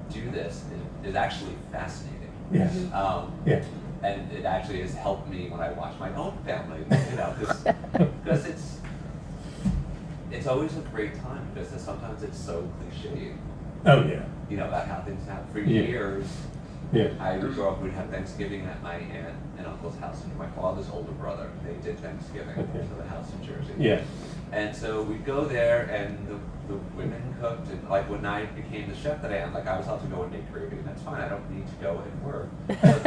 do 0.09 0.30
this 0.31 0.63
is, 1.03 1.09
is 1.09 1.15
actually 1.15 1.56
fascinating. 1.71 2.18
Yes. 2.51 2.75
Um, 2.93 3.31
Yeah. 3.46 3.63
And 4.03 4.31
it 4.31 4.46
actually 4.46 4.81
has 4.81 4.93
helped 4.96 5.27
me 5.29 5.50
when 5.50 5.60
I 5.60 5.72
watch 5.74 5.93
my 6.00 6.13
own 6.15 6.38
family, 6.46 6.79
you 7.12 7.17
know, 7.17 7.36
because 8.24 8.46
it's 8.46 8.77
it's 10.31 10.48
always 10.48 10.75
a 10.77 10.81
great 10.93 11.15
time 11.22 11.46
because 11.53 11.70
sometimes 11.81 12.24
it's 12.24 12.39
so 12.39 12.67
cliche, 12.79 13.34
Oh, 13.86 14.03
yeah. 14.05 14.24
you 14.50 14.58
know, 14.58 14.65
about 14.67 14.88
how 14.88 15.01
things 15.01 15.27
happen. 15.27 15.51
For 15.51 15.60
Yeah. 15.60 15.81
years, 15.81 16.25
Yeah. 16.93 17.10
I 17.20 17.38
grew 17.38 17.67
up, 17.67 17.81
we'd 17.81 17.91
have 17.93 18.10
Thanksgiving 18.10 18.65
at 18.65 18.81
my 18.81 18.96
aunt 18.96 19.36
and 19.58 19.67
uncle's 19.67 19.98
house, 19.98 20.24
and 20.24 20.36
my 20.38 20.48
father's 20.48 20.89
older 20.89 21.12
brother, 21.13 21.50
they 21.65 21.74
did 21.86 22.00
Thanksgiving 22.00 22.58
Okay. 22.58 22.88
to 22.88 22.93
the 22.96 23.08
house 23.10 23.27
in 23.34 23.46
Jersey. 23.46 23.74
Yeah. 23.77 24.01
And 24.51 24.75
so 24.75 25.01
we'd 25.03 25.25
go 25.25 25.46
there, 25.46 25.84
and 25.86 26.27
the, 26.27 26.74
the 26.74 26.79
women 26.98 27.22
cooked, 27.39 27.70
and 27.70 27.89
like 27.89 28.10
when 28.10 28.25
I 28.25 28.46
became 28.48 28.89
the 28.89 28.96
chef 28.96 29.22
that 29.22 29.31
I 29.31 29.38
am, 29.38 29.53
like 29.53 29.65
I 29.67 29.77
was 29.77 29.88
allowed 29.88 30.01
to 30.01 30.08
go 30.08 30.24
and 30.24 30.31
make 30.34 30.51
gravy, 30.51 30.75
and 30.75 30.86
that's 30.86 31.01
fine. 31.03 31.22
I 31.22 31.29
don't 31.29 31.50
need 31.50 31.65
to 31.67 31.74
go 31.75 32.01
and 32.03 32.24
work. 32.24 32.50
And 32.70 33.03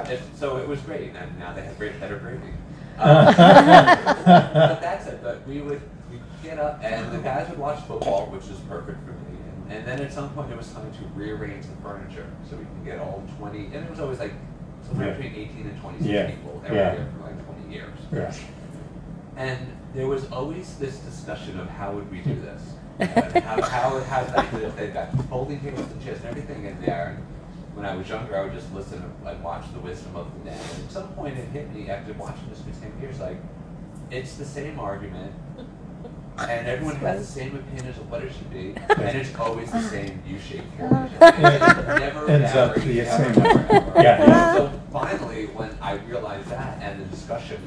we- 0.00 0.08
we- 0.08 0.14
it- 0.14 0.22
so 0.36 0.56
it 0.58 0.66
was 0.66 0.80
great, 0.80 1.14
and 1.14 1.38
now 1.38 1.52
they 1.52 1.62
have 1.62 1.76
great, 1.78 1.98
better 2.00 2.18
gravy. 2.18 2.52
Um, 2.98 3.24
but 3.34 4.80
that's 4.80 5.06
it. 5.06 5.22
But 5.22 5.46
we 5.46 5.60
would 5.60 5.80
we'd 6.10 6.20
get 6.42 6.58
up, 6.58 6.80
and 6.82 7.12
the 7.12 7.18
guys 7.18 7.48
would 7.48 7.58
watch 7.58 7.80
football, 7.86 8.26
which 8.26 8.44
is 8.44 8.58
perfect 8.68 8.98
for 9.04 9.12
me. 9.12 9.38
And, 9.68 9.72
and 9.78 9.86
then 9.86 10.00
at 10.00 10.12
some 10.12 10.30
point, 10.30 10.50
it 10.50 10.56
was 10.58 10.68
time 10.72 10.90
to 10.92 11.04
rearrange 11.14 11.64
the 11.66 11.76
furniture 11.82 12.26
so 12.48 12.56
we 12.56 12.64
could 12.64 12.84
get 12.84 12.98
all 12.98 13.22
twenty. 13.38 13.66
And 13.66 13.76
it 13.84 13.90
was 13.90 14.00
always 14.00 14.18
like 14.18 14.32
somewhere 14.86 15.08
Yeah. 15.08 15.14
between 15.14 15.34
eighteen 15.34 15.66
and 15.68 15.80
twenty-six 15.80 16.10
Yeah. 16.10 16.30
people 16.30 16.60
every 16.66 16.76
Yeah. 16.76 16.92
year 16.94 17.08
for 17.16 17.24
like 17.26 17.44
twenty 17.46 17.72
years. 17.74 17.98
Yeah. 18.12 18.34
And 19.40 19.74
there 19.94 20.06
was 20.06 20.30
always 20.30 20.76
this 20.76 20.98
discussion 20.98 21.58
of 21.58 21.66
how 21.70 21.92
would 21.92 22.10
we 22.10 22.18
do 22.18 22.34
hmm. 22.34 22.44
this? 22.44 22.62
And 22.98 23.42
how, 23.42 23.62
how, 23.62 24.00
how 24.00 24.24
that, 24.24 24.52
that 24.52 24.76
they've 24.76 24.92
got 24.92 25.08
folding 25.30 25.58
tables 25.60 25.90
and 25.90 26.04
chairs 26.04 26.18
and 26.18 26.26
everything 26.26 26.66
in 26.66 26.78
there. 26.82 27.16
And 27.16 27.74
when 27.74 27.86
I 27.86 27.96
was 27.96 28.06
younger, 28.06 28.36
I 28.36 28.44
would 28.44 28.52
just 28.52 28.70
listen 28.74 29.02
and 29.02 29.24
like, 29.24 29.42
watch 29.42 29.64
the 29.72 29.80
wisdom 29.80 30.14
of 30.16 30.30
the 30.34 30.50
dad. 30.50 30.60
And 30.74 30.84
at 30.84 30.92
some 30.92 31.08
point, 31.14 31.38
it 31.38 31.48
hit 31.48 31.74
me 31.74 31.88
after 31.88 32.12
watching 32.12 32.50
this 32.50 32.60
for 32.60 32.82
10 32.82 33.00
years 33.00 33.18
like, 33.18 33.38
it's 34.10 34.34
the 34.34 34.44
same 34.44 34.78
argument. 34.78 35.32
And 36.36 36.66
everyone 36.66 36.96
has 36.96 37.26
the 37.26 37.40
same 37.40 37.56
opinions 37.56 37.96
of 37.96 38.10
what 38.10 38.22
it 38.22 38.32
should 38.32 38.50
be, 38.50 38.74
and 38.88 39.18
it's 39.18 39.34
always 39.36 39.70
the 39.70 39.82
same 39.82 40.22
U-shaped 40.26 40.74
pyramid. 40.76 41.10
Yeah. 41.20 41.96
It 41.96 42.00
never 42.00 42.30
Ends 42.30 42.54
up 42.54 42.74
the 42.76 42.80
same. 42.80 42.98
ever, 42.98 43.66
ever. 43.70 44.02
Yeah. 44.02 44.54
So 44.54 44.80
finally, 44.90 45.46
when 45.46 45.76
I 45.82 45.96
realized 45.96 46.48
that, 46.48 46.82
and 46.82 47.02
the 47.02 47.04
discussion 47.14 47.58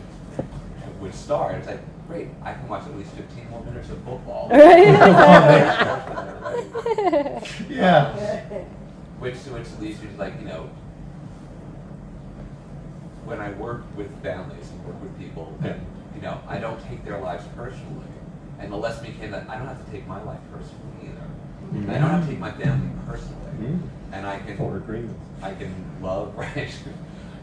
would 1.03 1.13
start, 1.13 1.55
it's 1.55 1.67
like, 1.67 1.79
great, 2.07 2.29
I 2.41 2.53
can 2.53 2.67
watch 2.67 2.83
at 2.85 2.95
least 2.97 3.11
15 3.11 3.49
more 3.49 3.63
minutes 3.63 3.89
of 3.89 3.97
football. 4.03 4.49
Yeah. 7.69 8.13
Which, 9.19 9.35
which 9.35 9.67
leads 9.79 10.01
me 10.01 10.09
to 10.09 10.17
like, 10.17 10.39
you 10.39 10.47
know, 10.47 10.69
when 13.25 13.39
I 13.39 13.51
work 13.51 13.83
with 13.95 14.11
families 14.21 14.69
and 14.69 14.85
work 14.85 15.01
with 15.01 15.17
people, 15.17 15.57
Yeah. 15.63 15.71
and 15.71 15.85
you 16.15 16.21
know, 16.21 16.39
I 16.47 16.57
don't 16.57 16.81
take 16.87 17.03
their 17.05 17.19
lives 17.19 17.45
personally. 17.55 18.05
And 18.59 18.71
the 18.71 18.75
lesson 18.77 19.05
became 19.05 19.31
that 19.31 19.49
I 19.49 19.57
don't 19.57 19.67
have 19.67 19.83
to 19.83 19.91
take 19.91 20.07
my 20.07 20.21
life 20.23 20.39
personally 20.51 21.09
either. 21.09 21.27
And 21.73 21.91
I 21.91 21.97
don't 21.99 22.09
have 22.09 22.23
to 22.25 22.29
take 22.29 22.39
my 22.39 22.51
family 22.51 22.89
personally. 23.07 23.51
Mm. 23.59 23.79
And 24.11 24.27
I 24.27 24.39
can 24.39 24.57
For 24.57 24.77
agreement. 24.77 25.17
I 25.41 25.53
can 25.53 25.73
love, 26.01 26.35
right? 26.37 26.73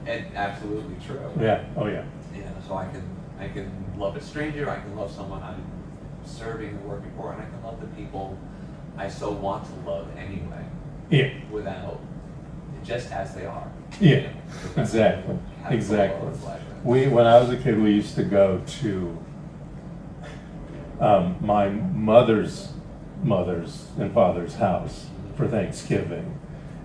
and 0.06 0.24
absolutely 0.34 0.96
true. 1.04 1.20
Yeah, 1.40 1.64
oh 1.76 1.86
yeah. 1.86 2.04
Yeah. 2.34 2.50
so 2.66 2.74
I 2.74 2.86
can 2.86 3.02
I 3.40 3.48
can 3.48 3.70
love 3.98 4.16
a 4.16 4.20
stranger, 4.20 4.68
I 4.68 4.80
can 4.80 4.96
love 4.96 5.10
someone 5.10 5.42
I'm 5.42 5.64
serving 6.24 6.68
and 6.68 6.84
working 6.84 7.10
for, 7.16 7.32
and 7.32 7.40
I 7.42 7.44
can 7.46 7.62
love 7.62 7.80
the 7.80 7.86
people 7.88 8.38
I 8.96 9.08
so 9.08 9.30
want 9.30 9.64
to 9.64 9.90
love 9.90 10.08
anyway, 10.16 10.64
Yeah, 11.08 11.32
without 11.50 12.00
just 12.84 13.10
as 13.12 13.34
they 13.34 13.46
are. 13.46 13.70
yeah, 14.00 14.28
exactly, 14.76 15.38
exactly. 15.68 16.30
We, 16.84 17.08
when 17.08 17.26
I 17.26 17.38
was 17.38 17.50
a 17.50 17.56
kid, 17.56 17.78
we 17.80 17.92
used 17.92 18.14
to 18.16 18.22
go 18.24 18.62
to 18.80 19.18
um, 21.00 21.36
my 21.40 21.68
mother's 21.68 22.68
mother's 23.22 23.86
and 23.98 24.12
father's 24.12 24.54
house 24.54 25.06
for 25.36 25.46
Thanksgiving, 25.46 26.38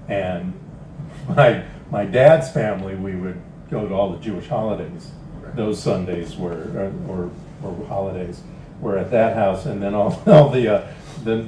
and 0.07 0.53
my 1.27 1.63
my 1.91 2.05
dad's 2.05 2.49
family, 2.49 2.95
we 2.95 3.15
would 3.15 3.41
go 3.69 3.87
to 3.87 3.93
all 3.93 4.11
the 4.11 4.19
Jewish 4.19 4.47
holidays. 4.47 5.11
Those 5.55 5.81
Sundays 5.81 6.35
were 6.35 6.69
or, 6.75 6.93
or, 7.07 7.31
or 7.63 7.85
holidays 7.87 8.41
were 8.81 8.97
at 8.97 9.11
that 9.11 9.35
house, 9.35 9.65
and 9.65 9.81
then 9.81 9.93
all, 9.93 10.21
all 10.27 10.49
the 10.49 10.67
uh, 10.67 10.87
the 11.23 11.47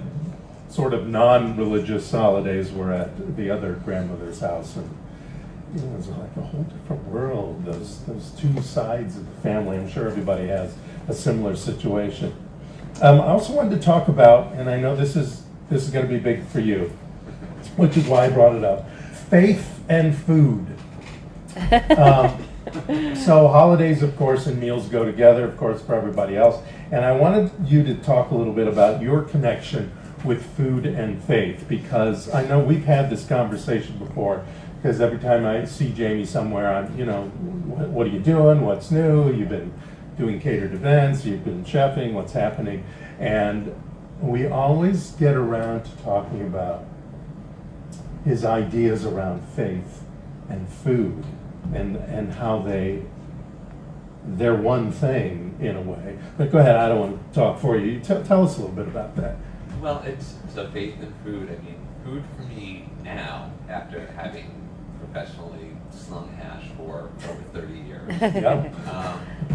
sort 0.69 0.93
of 0.93 1.07
non-religious 1.07 2.11
holidays 2.11 2.71
were 2.71 2.91
at 2.91 3.35
the 3.35 3.49
other 3.49 3.73
grandmother's 3.85 4.39
house, 4.39 4.75
and 4.75 4.89
you 5.73 5.81
know, 5.81 5.93
it 5.93 5.97
was 5.97 6.07
like 6.09 6.35
a 6.37 6.41
whole 6.41 6.63
different 6.63 7.03
world. 7.05 7.65
Those 7.65 8.03
those 8.05 8.31
two 8.31 8.61
sides 8.61 9.17
of 9.17 9.25
the 9.25 9.41
family. 9.41 9.77
I'm 9.77 9.89
sure 9.89 10.07
everybody 10.07 10.47
has 10.47 10.75
a 11.07 11.13
similar 11.13 11.55
situation. 11.55 12.33
Um, 13.01 13.21
I 13.21 13.27
also 13.27 13.53
wanted 13.53 13.79
to 13.79 13.81
talk 13.81 14.07
about, 14.07 14.53
and 14.53 14.69
I 14.69 14.79
know 14.79 14.95
this 14.95 15.15
is 15.15 15.43
this 15.69 15.83
is 15.83 15.89
going 15.89 16.07
to 16.07 16.11
be 16.11 16.19
big 16.19 16.45
for 16.47 16.59
you, 16.59 16.91
which 17.75 17.97
is 17.97 18.07
why 18.07 18.25
I 18.25 18.29
brought 18.29 18.55
it 18.55 18.63
up: 18.63 18.89
faith 19.29 19.79
and 19.89 20.15
food. 20.15 20.65
Um, 21.97 22.46
so 23.15 23.47
holidays, 23.47 24.03
of 24.03 24.15
course, 24.15 24.47
and 24.47 24.59
meals 24.59 24.87
go 24.87 25.05
together, 25.05 25.45
of 25.45 25.57
course, 25.57 25.81
for 25.81 25.95
everybody 25.95 26.37
else. 26.37 26.61
And 26.91 27.05
I 27.05 27.11
wanted 27.11 27.51
you 27.65 27.83
to 27.83 27.95
talk 27.95 28.31
a 28.31 28.35
little 28.35 28.53
bit 28.53 28.67
about 28.67 29.01
your 29.01 29.21
connection 29.23 29.91
with 30.23 30.45
food 30.55 30.85
and 30.85 31.21
faith, 31.23 31.65
because 31.67 32.33
I 32.33 32.45
know 32.45 32.59
we've 32.59 32.85
had 32.85 33.09
this 33.09 33.25
conversation 33.25 33.97
before. 33.97 34.45
Because 34.81 35.01
every 35.01 35.19
time 35.19 35.45
I 35.45 35.65
see 35.65 35.91
Jamie 35.91 36.25
somewhere, 36.25 36.71
I'm, 36.71 36.97
you 36.97 37.05
know, 37.05 37.23
what, 37.23 37.89
what 37.89 38.07
are 38.07 38.09
you 38.11 38.19
doing? 38.19 38.61
What's 38.61 38.91
new? 38.91 39.33
You've 39.33 39.49
been 39.49 39.73
doing 40.17 40.39
catered 40.39 40.73
events. 40.73 41.25
You've 41.25 41.43
been 41.43 41.65
chefing. 41.65 42.13
What's 42.13 42.33
happening? 42.33 42.83
And 43.19 43.73
we 44.21 44.47
always 44.47 45.11
get 45.11 45.35
around 45.35 45.85
to 45.85 45.91
talking 46.03 46.41
about 46.41 46.85
his 48.23 48.45
ideas 48.45 49.05
around 49.05 49.41
faith 49.55 50.03
and 50.49 50.67
food 50.69 51.23
and 51.73 51.97
and 51.97 52.33
how 52.33 52.59
they 52.59 53.03
they're 54.25 54.55
one 54.55 54.91
thing 54.91 55.57
in 55.59 55.75
a 55.75 55.81
way. 55.81 56.17
But 56.37 56.51
go 56.51 56.57
ahead, 56.59 56.75
I 56.75 56.89
don't 56.89 56.99
want 56.99 57.33
to 57.33 57.39
talk 57.39 57.59
for 57.59 57.77
you. 57.77 57.93
you 57.93 57.99
tell 57.99 58.23
tell 58.23 58.43
us 58.43 58.57
a 58.57 58.61
little 58.61 58.75
bit 58.75 58.87
about 58.87 59.15
that. 59.15 59.37
Well, 59.81 60.01
it's 60.05 60.35
so 60.53 60.67
faith 60.69 60.95
and 61.01 61.13
food. 61.23 61.49
I 61.49 61.63
mean, 61.63 61.87
food 62.03 62.23
for 62.35 62.43
me 62.43 62.89
now, 63.03 63.51
after 63.69 64.05
having 64.15 64.51
professionally 64.99 65.71
slung 65.91 66.29
hash 66.35 66.65
for 66.75 67.11
over 67.29 67.43
30 67.53 67.73
years. 67.79 68.21
Yeah. 68.21 68.69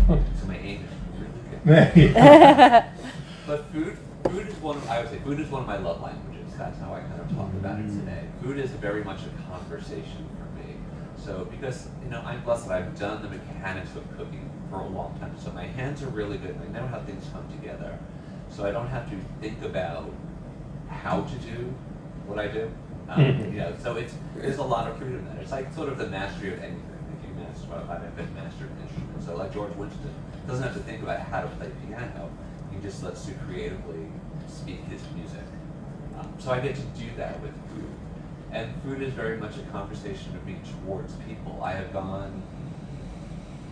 Um, 0.08 0.24
so 0.40 0.46
my 0.46 0.58
aim 0.58 0.84
is 0.84 1.20
really 1.20 1.40
good. 1.64 2.84
But 3.46 3.64
food, 3.72 3.98
food 4.24 4.48
is 4.48 4.54
one. 4.56 4.76
Of, 4.76 4.88
I 4.88 5.00
would 5.00 5.10
say 5.10 5.18
food 5.18 5.40
is 5.40 5.48
one 5.48 5.62
of 5.62 5.68
my 5.68 5.76
love 5.78 6.00
languages. 6.00 6.52
That's 6.56 6.78
how 6.78 6.94
I 6.94 7.00
kind 7.00 7.20
of 7.20 7.28
talk 7.34 7.52
about 7.54 7.80
it 7.80 7.88
today. 7.88 8.24
Food 8.40 8.58
is 8.58 8.70
very 8.70 9.02
much 9.02 9.20
a 9.22 9.50
conversation 9.50 10.28
for 10.36 10.41
me. 10.41 10.41
So 11.24 11.46
because 11.50 11.88
you 12.02 12.10
know 12.10 12.20
I'm 12.24 12.42
blessed 12.42 12.68
that 12.68 12.82
I've 12.82 12.98
done 12.98 13.22
the 13.22 13.28
mechanics 13.28 13.94
of 13.94 14.04
cooking 14.16 14.50
for 14.70 14.80
a 14.80 14.88
long 14.88 15.16
time. 15.20 15.34
So 15.38 15.52
my 15.52 15.64
hands 15.64 16.02
are 16.02 16.08
really 16.08 16.38
good. 16.38 16.56
I 16.60 16.72
know 16.72 16.86
how 16.86 17.00
things 17.00 17.24
come 17.32 17.46
together. 17.60 17.98
So 18.50 18.64
I 18.66 18.72
don't 18.72 18.88
have 18.88 19.08
to 19.10 19.16
think 19.40 19.62
about 19.62 20.10
how 20.88 21.22
to 21.22 21.34
do 21.36 21.72
what 22.26 22.38
I 22.38 22.48
do. 22.48 22.70
Um, 23.08 23.20
Mhm. 23.20 23.52
You 23.52 23.58
know, 23.58 23.72
so 23.82 23.96
it's 23.96 24.14
there's 24.36 24.58
a 24.58 24.62
lot 24.64 24.90
of 24.90 24.96
freedom 24.96 25.18
in 25.18 25.24
that. 25.26 25.36
It's 25.42 25.52
like 25.52 25.72
sort 25.72 25.88
of 25.90 25.98
the 25.98 26.08
mastery 26.08 26.52
of 26.54 26.58
anything. 26.58 26.82
If 27.14 27.28
you 27.28 27.34
master, 27.42 27.68
well, 27.70 27.86
I've 27.90 28.16
been 28.16 28.34
master 28.34 28.64
of 28.64 28.70
an 28.72 28.78
instrument. 28.82 29.22
So 29.22 29.36
like 29.36 29.52
George 29.54 29.74
Winston 29.76 30.14
doesn't 30.46 30.62
have 30.64 30.74
to 30.74 30.80
think 30.80 31.02
about 31.02 31.20
how 31.20 31.42
to 31.42 31.48
play 31.48 31.68
piano. 31.86 32.30
He 32.72 32.80
just 32.80 33.02
lets 33.02 33.28
you 33.28 33.34
creatively 33.46 34.06
speak 34.48 34.80
his 34.90 35.02
music. 35.14 35.46
Um, 36.18 36.32
so 36.38 36.50
I 36.50 36.60
get 36.60 36.74
to 36.74 36.82
do 36.98 37.06
that 37.16 37.40
with 37.40 37.52
food. 37.70 37.90
And 38.52 38.70
food 38.82 39.00
is 39.02 39.12
very 39.14 39.38
much 39.38 39.56
a 39.56 39.62
conversation 39.72 40.36
of 40.36 40.46
me 40.46 40.56
towards 40.84 41.14
people. 41.26 41.60
I 41.64 41.72
have 41.72 41.92
gone, 41.92 42.42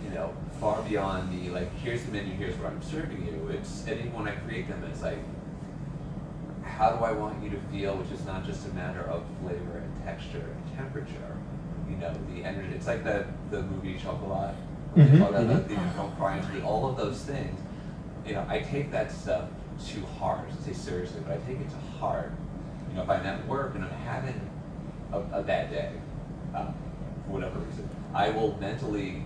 you 0.02 0.10
know, 0.14 0.32
far 0.58 0.80
beyond 0.82 1.30
the 1.32 1.50
like, 1.50 1.72
here's 1.80 2.02
the 2.04 2.12
menu, 2.12 2.34
here's 2.34 2.56
what 2.56 2.72
I'm 2.72 2.82
serving 2.82 3.25
you. 3.26 3.49
It's 3.49 3.87
anyone 3.87 4.26
I 4.26 4.32
create 4.32 4.68
them, 4.68 4.82
it's 4.90 5.02
like, 5.02 5.18
how 6.62 6.92
do 6.96 7.04
I 7.04 7.12
want 7.12 7.42
you 7.42 7.50
to 7.50 7.58
feel? 7.70 7.94
Which 7.96 8.10
is 8.10 8.25
not 8.25 8.44
just 8.46 8.66
a 8.66 8.70
matter 8.72 9.02
of 9.02 9.22
flavor 9.42 9.78
and 9.82 10.04
texture 10.04 10.38
and 10.54 10.76
temperature. 10.76 11.37
You 11.88 11.96
know, 11.96 12.14
the 12.32 12.44
energy. 12.44 12.75
It's 12.75 12.87
like 12.87 13.04
the 13.04 13.26
the 13.50 13.62
movie 13.62 13.99
Chocolat. 13.99 14.54
Mhm, 14.96 15.22
All 15.25 15.32
that, 15.32 15.46
mhm. 15.46 15.96
Don't 15.96 16.16
Cry 16.16 16.38
into 16.38 16.49
Me, 16.52 16.62
all 16.62 16.88
of 16.88 16.96
those 16.96 17.20
things. 17.22 17.58
You 18.26 18.34
know, 18.34 18.46
I 18.49 18.60
take 18.60 18.90
that 18.92 19.12
stuff 19.12 19.49
to 19.88 20.06
heart. 20.18 20.40
I 20.50 20.64
say 20.64 20.72
seriously, 20.72 21.20
but 21.26 21.34
I 21.34 21.38
take 21.46 21.60
it 21.60 21.68
to 21.70 21.99
heart. 21.99 22.32
You 22.88 22.96
know, 22.96 23.02
if 23.02 23.10
I'm 23.10 23.25
at 23.26 23.46
work 23.46 23.75
and 23.75 23.84
I'm 23.84 23.90
having 23.90 24.40
a, 25.12 25.40
a 25.40 25.43
bad 25.43 25.71
day, 25.71 25.90
um, 26.55 26.75
for 27.26 27.33
whatever 27.33 27.59
reason, 27.61 27.88
I 28.14 28.31
will 28.31 28.57
mentally 28.61 29.23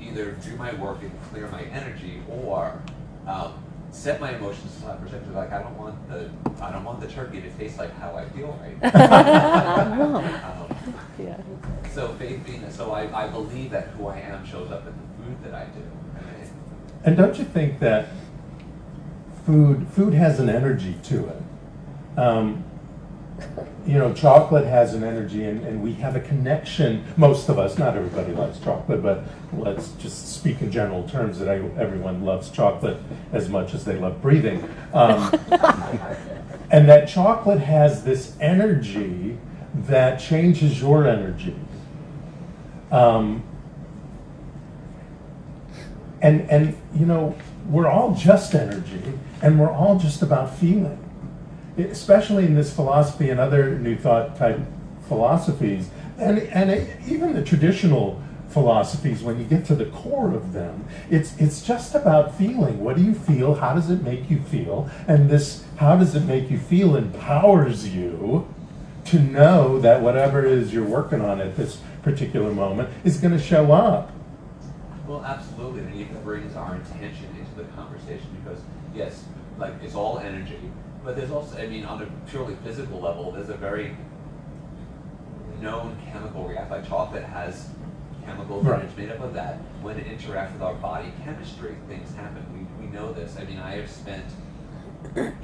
either 0.00 0.32
do 0.32 0.56
my 0.56 0.72
work 0.74 1.02
and 1.02 1.12
clear 1.30 1.48
my 1.48 1.62
energy, 1.62 2.22
or 2.28 2.80
um, 3.26 3.52
set 3.90 4.20
my 4.20 4.34
emotions 4.36 4.76
to 4.76 4.86
that 4.86 5.00
perspective. 5.00 5.34
Like 5.34 5.52
I 5.52 5.62
don't 5.62 5.76
want 5.76 6.08
the 6.08 6.30
I 6.62 6.70
don't 6.72 6.84
want 6.84 7.00
the 7.00 7.08
turkey 7.08 7.40
to 7.40 7.50
taste 7.50 7.78
like 7.78 7.94
how 7.98 8.14
I 8.14 8.28
feel 8.30 8.58
right 8.60 8.80
now. 8.80 10.16
um, 10.70 10.76
Yeah. 11.18 11.36
so 11.92 12.08
faith 12.14 12.44
being 12.46 12.70
so 12.70 12.92
I, 12.92 13.24
I 13.24 13.28
believe 13.28 13.70
that 13.72 13.88
who 13.88 14.06
I 14.06 14.18
am 14.20 14.44
shows 14.46 14.70
up 14.70 14.86
in 14.86 14.92
the 14.94 15.24
food 15.24 15.44
that 15.44 15.54
I 15.54 15.64
do. 15.66 15.82
And 16.16 16.50
And 17.04 17.16
don't 17.16 17.38
you 17.38 17.44
think 17.44 17.78
that 17.80 18.08
food 19.44 19.88
food 19.88 20.14
has 20.14 20.40
an 20.40 20.48
energy 20.48 20.96
to 21.04 21.26
it? 21.28 21.42
Um, 22.18 22.64
you 23.86 23.94
know, 23.94 24.12
chocolate 24.12 24.66
has 24.66 24.94
an 24.94 25.02
energy, 25.02 25.44
and, 25.44 25.66
and 25.66 25.82
we 25.82 25.94
have 25.94 26.16
a 26.16 26.20
connection. 26.20 27.04
Most 27.16 27.48
of 27.48 27.58
us, 27.58 27.78
not 27.78 27.96
everybody 27.96 28.32
likes 28.32 28.58
chocolate, 28.58 29.02
but 29.02 29.24
let's 29.52 29.90
just 29.92 30.34
speak 30.34 30.60
in 30.60 30.70
general 30.70 31.08
terms 31.08 31.38
that 31.38 31.48
I, 31.48 31.56
everyone 31.80 32.24
loves 32.24 32.50
chocolate 32.50 32.98
as 33.32 33.48
much 33.48 33.74
as 33.74 33.84
they 33.84 33.98
love 33.98 34.20
breathing. 34.22 34.62
Um, 34.92 35.32
and 36.70 36.88
that 36.88 37.08
chocolate 37.08 37.60
has 37.60 38.04
this 38.04 38.36
energy 38.40 39.38
that 39.74 40.20
changes 40.20 40.80
your 40.80 41.06
energy. 41.06 41.56
Um, 42.90 43.44
and 46.22 46.50
and 46.50 46.76
you 46.94 47.06
know 47.06 47.34
we're 47.68 47.88
all 47.88 48.14
just 48.14 48.54
energy 48.54 49.02
and 49.42 49.58
we're 49.58 49.70
all 49.70 49.98
just 49.98 50.22
about 50.22 50.54
feeling 50.54 50.98
especially 51.84 52.44
in 52.44 52.54
this 52.54 52.72
philosophy 52.72 53.30
and 53.30 53.40
other 53.40 53.78
new 53.78 53.96
thought 53.96 54.36
type 54.36 54.60
philosophies 55.08 55.90
and 56.18 56.38
and 56.38 56.88
even 57.08 57.32
the 57.32 57.42
traditional 57.42 58.22
philosophies 58.48 59.22
when 59.22 59.38
you 59.38 59.44
get 59.44 59.64
to 59.64 59.74
the 59.74 59.86
core 59.86 60.34
of 60.34 60.52
them 60.52 60.84
it's 61.08 61.36
it's 61.38 61.62
just 61.62 61.94
about 61.94 62.36
feeling. 62.36 62.80
What 62.80 62.96
do 62.96 63.02
you 63.02 63.14
feel? 63.14 63.54
How 63.54 63.74
does 63.74 63.90
it 63.90 64.02
make 64.02 64.30
you 64.30 64.40
feel? 64.40 64.88
And 65.08 65.28
this 65.28 65.64
how 65.76 65.96
does 65.96 66.14
it 66.14 66.24
make 66.24 66.50
you 66.50 66.58
feel 66.58 66.96
empowers 66.96 67.94
you 67.94 68.48
to 69.06 69.18
know 69.18 69.80
that 69.80 70.02
whatever 70.02 70.44
it 70.44 70.52
is 70.52 70.72
you're 70.72 70.84
working 70.84 71.20
on 71.20 71.40
at 71.40 71.56
this 71.56 71.80
particular 72.02 72.52
moment 72.52 72.88
is 73.02 73.18
going 73.18 73.36
to 73.36 73.42
show 73.42 73.72
up. 73.72 74.12
Well, 75.06 75.24
absolutely, 75.24 75.80
and 75.80 76.00
it 76.00 76.24
brings 76.24 76.54
our 76.54 76.76
intention 76.76 77.26
into 77.36 77.52
the 77.56 77.64
conversation 77.74 78.28
because 78.42 78.60
yes, 78.94 79.24
like 79.58 79.74
it's 79.82 79.94
all 79.94 80.18
energy, 80.18 80.60
but 81.04 81.16
there's 81.16 81.30
also, 81.30 81.56
I 81.58 81.66
mean, 81.66 81.84
on 81.84 82.02
a 82.02 82.06
purely 82.30 82.56
physical 82.64 83.00
level, 83.00 83.32
there's 83.32 83.48
a 83.48 83.56
very 83.56 83.96
known 85.60 85.96
chemical 86.12 86.46
reaction. 86.46 86.70
Like 86.70 86.88
chocolate 86.88 87.24
has 87.24 87.68
chemicals 88.24 88.64
Right. 88.64 88.80
and 88.80 88.88
it's 88.88 88.96
made 88.98 89.10
up 89.10 89.20
of 89.20 89.34
that. 89.34 89.56
When 89.82 89.98
it 89.98 90.06
interacts 90.06 90.52
with 90.52 90.62
our 90.62 90.74
body 90.74 91.12
chemistry, 91.24 91.74
things 91.88 92.14
happen. 92.14 92.44
We, 92.78 92.84
we 92.86 92.92
know 92.92 93.12
this. 93.12 93.36
I 93.38 93.44
mean, 93.44 93.58
I 93.58 93.76
have 93.76 93.90
spent 93.90 94.24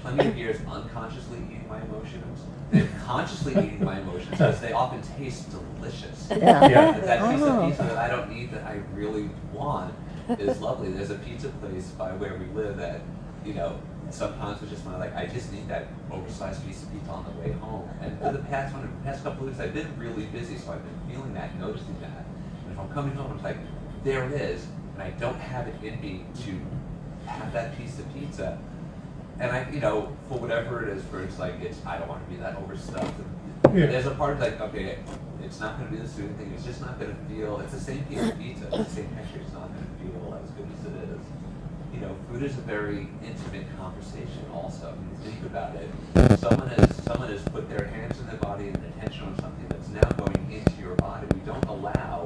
plenty 0.00 0.28
of 0.28 0.36
years 0.36 0.58
unconsciously 0.70 1.38
eating 1.38 1.66
my 1.68 1.80
emotions, 1.82 2.40
then 2.70 2.88
consciously 3.04 3.52
eating 3.52 3.82
my 3.84 3.98
emotions 4.00 4.30
because 4.30 4.60
they 4.60 4.72
often 4.72 5.00
taste 5.16 5.50
delicious. 5.50 6.26
delicious. 6.26 6.42
Yeah. 6.42 6.68
Yeah. 6.68 6.92
That, 6.92 7.04
that 7.06 7.20
oh. 7.22 7.30
piece 7.32 7.42
Oh. 7.42 7.60
of 7.62 7.68
pizza 7.70 7.82
that 7.84 7.96
I 7.98 8.08
don't 8.08 8.30
need 8.30 8.50
that 8.52 8.64
I 8.64 8.80
really 8.94 9.30
want 9.52 9.94
is 10.28 10.60
lovely. 10.60 10.90
There's 10.90 11.10
a 11.10 11.14
pizza 11.16 11.48
place 11.48 11.88
by 11.90 12.12
where 12.12 12.36
we 12.36 12.46
live 12.60 12.76
that, 12.76 13.00
you 13.44 13.54
know, 13.54 13.78
sometimes 14.10 14.62
it's 14.62 14.70
just 14.70 14.84
to 14.84 14.96
like, 14.96 15.14
I 15.14 15.26
just 15.26 15.52
need 15.52 15.68
that 15.68 15.88
oversized 16.10 16.66
piece 16.66 16.82
of 16.82 16.92
pizza 16.92 17.10
on 17.10 17.24
the 17.24 17.30
way 17.40 17.52
home. 17.52 17.88
And 18.00 18.18
for 18.18 18.32
the 18.32 18.38
past 18.38 18.74
one, 18.74 18.82
the 18.82 19.10
past 19.10 19.22
couple 19.22 19.42
of 19.42 19.48
weeks, 19.48 19.60
I've 19.60 19.74
been 19.74 19.88
really 19.98 20.26
busy, 20.26 20.56
so 20.56 20.72
I've 20.72 20.82
been 20.84 21.14
feeling 21.14 21.34
that, 21.34 21.58
noticing 21.58 21.98
that. 22.00 22.24
And 22.64 22.72
if 22.72 22.78
I'm 22.78 22.88
coming 22.90 23.14
home, 23.14 23.32
it's 23.34 23.44
like, 23.44 23.58
there 24.04 24.24
it 24.24 24.32
is, 24.32 24.66
and 24.94 25.02
I 25.02 25.10
don't 25.10 25.38
have 25.38 25.66
it 25.66 25.74
in 25.82 26.00
me 26.00 26.24
to 26.44 27.28
have 27.28 27.52
that 27.52 27.76
piece 27.76 27.98
of 27.98 28.12
pizza. 28.14 28.58
And 29.38 29.50
I, 29.50 29.68
you 29.70 29.80
know, 29.80 30.16
for 30.28 30.38
whatever 30.38 30.82
it 30.82 30.96
is, 30.96 31.04
for 31.04 31.22
it's 31.22 31.38
like, 31.38 31.60
it's, 31.60 31.84
I 31.84 31.98
don't 31.98 32.08
want 32.08 32.24
to 32.24 32.30
be 32.30 32.40
that 32.40 32.56
overstuffed. 32.56 33.14
And 33.64 33.78
Yeah. 33.78 33.86
There's 33.86 34.06
a 34.06 34.12
part 34.12 34.34
of 34.34 34.40
like, 34.40 34.60
okay, 34.60 34.98
it's 35.42 35.60
not 35.60 35.78
going 35.78 35.90
to 35.90 35.96
be 35.96 36.02
the 36.02 36.08
same 36.08 36.32
thing. 36.34 36.52
It's 36.54 36.64
just 36.64 36.80
not 36.80 36.98
going 36.98 37.14
to 37.14 37.34
feel. 37.34 37.60
It's 37.60 37.72
the 37.74 37.80
same 37.80 38.04
piece 38.04 38.22
of 38.22 38.38
pizza, 38.38 38.64
the 38.66 38.84
same 38.84 39.08
texture. 39.14 39.40
It's 39.42 39.52
not 39.52 39.68
going 39.74 39.84
to 39.84 39.94
feel 40.02 40.40
as 40.42 40.50
good 40.52 40.68
as 40.78 40.86
it 40.86 41.10
is. 41.10 41.26
You 41.96 42.02
know, 42.02 42.16
food 42.30 42.42
is 42.42 42.58
a 42.58 42.60
very 42.60 43.08
intimate 43.24 43.66
conversation. 43.78 44.44
Also, 44.52 44.92
when 44.94 45.08
you 45.10 45.30
think 45.32 45.46
about 45.46 45.74
it, 45.76 45.88
someone 46.38 46.68
has 46.68 46.94
someone 47.04 47.30
has 47.30 47.42
put 47.44 47.68
their 47.70 47.86
hands 47.86 48.18
in 48.20 48.26
their 48.26 48.36
body 48.36 48.68
and 48.68 48.76
attention 48.76 49.24
on 49.24 49.38
something 49.40 49.66
that's 49.68 49.88
now 49.88 50.08
going 50.22 50.52
into 50.52 50.80
your 50.80 50.94
body. 50.96 51.26
We 51.34 51.40
don't 51.40 51.64
allow 51.64 52.24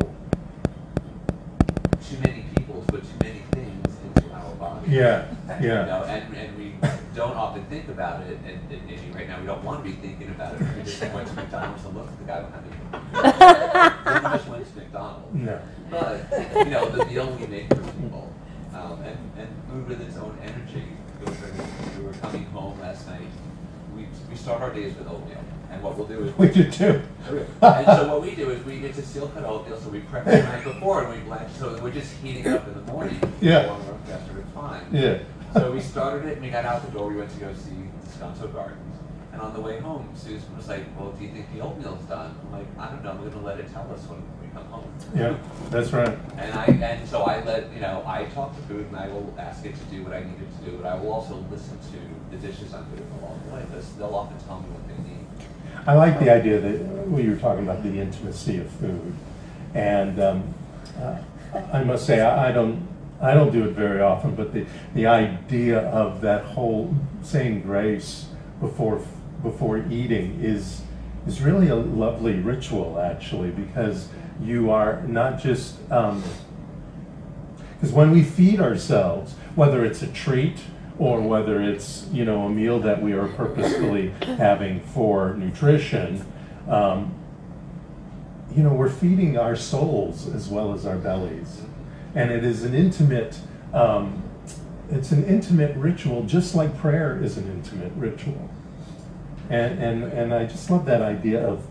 too 2.02 2.18
many 2.18 2.44
people 2.56 2.82
to 2.82 2.92
put 2.92 3.02
too 3.02 3.18
many 3.22 3.42
things 3.52 3.96
into 4.16 4.32
our 4.32 4.52
body. 4.56 4.90
Yeah, 4.90 5.28
You 5.60 5.68
yeah. 5.68 5.84
know, 5.84 6.02
and, 6.04 6.36
and 6.36 6.58
we 6.58 6.74
don't 7.14 7.36
often 7.36 7.64
think 7.66 7.88
about 7.88 8.22
it, 8.22 8.38
and, 8.44 8.72
and 8.72 8.86
maybe 8.86 9.10
right 9.14 9.28
now 9.28 9.38
we 9.40 9.46
don't 9.46 9.62
want 9.62 9.84
to 9.84 9.88
be 9.88 9.96
thinking 9.96 10.30
about 10.30 10.54
it. 10.54 10.62
We 10.76 10.82
just 10.82 11.00
went 11.12 11.28
to 11.28 11.34
McDonald's 11.34 11.84
and 11.84 11.94
looked 11.96 12.12
at 12.12 12.18
the 12.18 12.24
guy 12.24 12.42
behind 12.42 12.66
me. 12.66 12.76
We 14.10 14.36
just 14.36 14.48
went 14.48 14.66
to 14.66 14.76
McDonald's. 14.80 15.34
No. 15.34 15.60
But, 15.90 16.26
you 16.56 16.70
know, 16.70 16.88
the 16.88 17.04
meal 17.06 17.30
we 17.38 17.46
make 17.46 17.68
for 17.68 17.76
people, 17.76 17.89
um, 18.80 19.02
and, 19.02 19.18
and 19.38 19.49
food 19.68 19.88
with 19.88 20.00
its 20.00 20.16
own 20.16 20.37
energy. 20.42 20.84
We 21.20 22.04
were- 22.04 22.12
coming 22.14 22.44
home 22.46 22.78
last 22.80 23.06
night, 23.08 23.26
we, 23.94 24.06
we 24.28 24.37
start 24.37 24.62
our 24.62 24.72
days 24.72 24.94
with 24.96 25.06
oatmeal, 25.08 25.42
and 25.70 25.82
what 25.82 25.96
we'll 25.96 26.06
do 26.06 26.25
is. 26.25 26.38
We 26.38 26.49
do 26.49 26.70
too. 26.70 27.02
And 27.62 27.87
so 27.87 28.08
what 28.08 28.22
we 28.22 28.34
do 28.34 28.50
is 28.50 28.64
we 28.64 28.78
get 28.80 28.94
to 28.94 29.02
steel 29.02 29.28
cut 29.28 29.44
oatmeal, 29.44 29.78
so 29.78 29.90
we 29.90 30.00
prep 30.00 30.25
the 30.25 30.42
night 30.42 30.64
before 30.64 31.04
and 31.04 31.14
we 31.14 31.20
blanch, 31.26 31.52
so 31.58 31.78
we're 31.82 31.90
just 31.90 32.12
heating 32.22 32.46
up 32.49 32.66
in 32.66 32.75
the 32.75 32.92
morning. 32.92 33.20
Yeah. 33.40 33.66
Warm 33.66 33.80
up 33.82 34.06
faster, 34.06 34.38
it's 34.38 34.50
fine. 34.52 34.82
Yeah. 34.92 35.18
So 35.52 35.72
we 35.72 35.80
started 35.80 36.26
it 36.28 36.34
and 36.34 36.42
we 36.42 36.50
got 36.50 36.64
out 36.64 36.84
the 36.87 36.92
door, 36.92 37.08
we 37.08 37.16
went 37.16 37.30
to 37.32 37.40
go 37.40 37.52
see 37.54 37.70
Descanso 38.06 38.52
Gardens. 38.52 38.96
And 39.32 39.40
on 39.42 39.52
the 39.54 39.60
way 39.60 39.78
home, 39.78 40.08
Susan 40.14 40.56
was 40.56 40.68
like, 40.68 40.84
well, 40.99 41.12
do 41.12 41.25
you 41.25 41.30
think 41.32 41.52
the 41.52 41.60
oatmeal's 41.60 42.02
done? 42.04 42.34
I'm 42.46 42.52
like, 42.52 42.66
I 42.78 42.88
don't 42.90 43.04
know, 43.04 43.10
I'm 43.10 43.30
gonna 43.30 43.44
let 43.44 43.60
it 43.60 43.70
tell 43.72 43.88
us 43.92 44.02
when 44.08 44.22
come 44.52 44.64
home. 44.66 44.92
Yeah, 45.14 45.37
that's 45.71 45.92
right. 45.92 46.16
And 46.37 46.54
I, 46.54 46.64
and 46.66 47.09
so 47.09 47.23
I 47.23 47.42
let, 47.45 47.73
you 47.73 47.80
know, 47.80 48.02
I 48.07 48.25
talk 48.26 48.54
to 48.57 48.62
food 48.62 48.87
and 48.87 48.97
I 48.97 49.09
will 49.09 49.35
ask 49.38 49.64
it 49.64 49.75
to 49.75 49.85
do 49.85 50.02
what 50.02 50.12
I 50.12 50.21
need 50.21 50.40
it 50.40 50.64
to 50.64 50.71
do, 50.71 50.76
but 50.78 50.87
I 50.87 50.95
will 50.97 51.12
also 51.12 51.37
listen 51.50 51.78
to 51.78 52.37
the 52.37 52.47
dishes 52.47 52.73
I'm 52.75 52.85
doing 52.90 53.09
along 53.21 53.40
the 53.47 53.54
way, 53.54 53.64
they'll 53.99 54.14
often 54.14 54.38
tell 54.47 54.61
me 54.61 54.69
what 54.69 54.87
they 54.88 55.02
need. 55.09 55.26
I 55.87 55.95
like 55.95 56.21
the 56.21 56.30
idea 56.30 56.61
that 56.61 57.09
we 57.09 57.28
were 57.28 57.37
talking 57.37 57.64
about 57.64 57.83
the 57.83 57.99
intimacy 57.99 58.59
of 58.59 58.71
food, 58.71 59.14
and 59.75 60.21
um, 60.21 60.54
uh, 61.00 61.19
I 61.73 61.83
must 61.85 62.07
say 62.07 62.21
I, 62.21 62.50
I 62.50 62.52
don't 62.52 62.87
I 63.21 63.35
don't 63.35 63.52
do 63.52 63.64
it 63.64 63.73
very 63.73 64.00
often, 64.00 64.35
but 64.35 64.52
the 64.52 64.66
the 64.95 65.07
idea 65.07 65.80
of 65.88 66.21
that 66.21 66.45
whole 66.45 66.95
saying 67.23 67.62
grace 67.62 68.26
before 68.61 69.00
before 69.42 69.78
eating 69.90 70.38
is 70.42 70.83
is 71.26 71.40
really 71.40 71.69
a 71.69 71.76
lovely 71.76 72.35
ritual 72.35 72.99
actually 72.99 73.50
because 73.50 74.09
you 74.42 74.70
are 74.70 75.02
not 75.02 75.38
just 75.38 75.76
um, 75.90 76.22
because 77.74 77.94
when 77.94 78.11
we 78.11 78.22
feed 78.22 78.61
ourselves, 78.61 79.35
whether 79.55 79.85
it's 79.85 80.03
a 80.03 80.07
treat 80.07 80.61
or 80.98 81.20
whether 81.20 81.62
it's 81.62 82.07
you 82.12 82.24
know 82.24 82.46
a 82.46 82.50
meal 82.50 82.79
that 82.81 83.03
we 83.03 83.12
are 83.12 83.29
purposefully 83.29 84.11
having 84.22 84.81
for 84.81 85.35
nutrition, 85.35 86.24
um, 86.68 87.14
you 88.55 88.62
know 88.62 88.72
we're 88.72 88.90
feeding 88.90 89.38
our 89.38 89.57
souls 89.57 90.29
as 90.35 90.48
well 90.48 90.74
as 90.74 90.85
our 90.85 90.96
bellies, 90.96 91.62
and 92.14 92.31
it 92.31 92.44
is 92.44 92.64
an 92.64 92.74
intimate. 92.74 93.40
Um, 93.72 94.24
it's 94.90 95.12
an 95.12 95.24
intimate 95.24 95.76
ritual, 95.76 96.24
just 96.24 96.55
like 96.55 96.76
prayer 96.76 97.22
is 97.22 97.38
an 97.38 97.48
intimate 97.50 97.92
ritual. 97.94 98.50
And, 99.48 99.81
and, 99.81 100.05
and 100.12 100.35
I 100.35 100.46
just 100.46 100.70
love 100.70 100.85
that 100.87 101.00
idea 101.00 101.44
of 101.46 101.64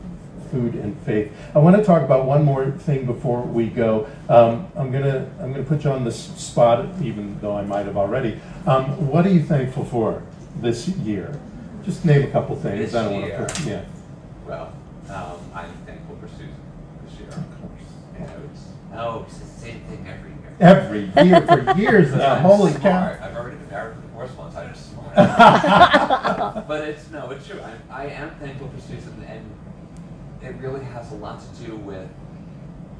food 0.49 0.75
and 0.75 0.97
faith. 1.01 1.31
I 1.55 1.59
want 1.59 1.75
to 1.75 1.83
talk 1.83 2.01
about 2.03 2.25
one 2.25 2.43
more 2.43 2.71
thing 2.71 3.05
before 3.05 3.41
we 3.41 3.67
go. 3.67 4.07
Um, 4.27 4.67
I'm 4.75 4.91
gonna 4.91 5.29
I'm 5.39 5.51
gonna 5.51 5.63
put 5.63 5.83
you 5.83 5.91
on 5.91 6.03
the 6.03 6.11
spot, 6.11 6.85
even 7.01 7.39
though 7.41 7.55
I 7.57 7.63
might 7.63 7.85
have 7.85 7.97
already. 7.97 8.39
Um, 8.65 9.07
what 9.07 9.25
are 9.25 9.29
you 9.29 9.43
thankful 9.43 9.85
for 9.85 10.23
this 10.61 10.87
year? 10.87 11.39
Just 11.83 12.05
name 12.05 12.23
a 12.23 12.31
couple 12.31 12.55
things. 12.55 12.91
This 12.91 12.95
I 12.95 13.03
don't 13.03 13.13
want 13.13 13.25
year? 13.25 13.37
to 13.37 13.45
put 13.53 13.65
yeah. 13.65 13.85
Well, 14.45 14.73
um, 15.09 15.39
I'm 15.53 15.71
thankful 15.85 16.17
for 16.17 16.27
Susan 16.29 16.53
this 17.05 17.19
year. 17.19 17.29
Of 17.29 17.61
course. 17.61 18.43
It's, 18.53 18.63
oh, 18.95 19.25
it's 19.27 19.37
the 19.39 19.45
same 19.45 19.81
thing 19.81 20.05
every 20.07 20.31
year. 20.31 20.55
Every 20.59 21.25
year 21.25 21.41
for 21.47 21.71
years 21.79 22.13
now. 22.13 22.35
I'm 22.35 22.41
Holy 22.41 22.71
smart. 22.73 23.19
cow! 23.19 23.25
I've 23.27 23.35
already 23.35 23.57
been 23.57 23.69
married 23.69 23.95
for 23.95 24.01
the 24.01 24.07
divorce 24.07 24.31
once. 24.37 24.55
I'm 24.55 24.73
just 24.73 24.89
but 25.15 26.87
it's 26.87 27.09
no, 27.09 27.31
it's 27.31 27.47
true. 27.47 27.59
I'm, 27.61 27.81
I 27.89 28.05
am 28.07 28.29
thankful 28.35 28.69
for 28.69 28.79
Susan, 28.79 29.25
and 29.27 29.43
it 30.41 30.55
really 30.59 30.83
has 30.85 31.11
a 31.11 31.15
lot 31.15 31.41
to 31.41 31.63
do 31.65 31.75
with 31.75 32.07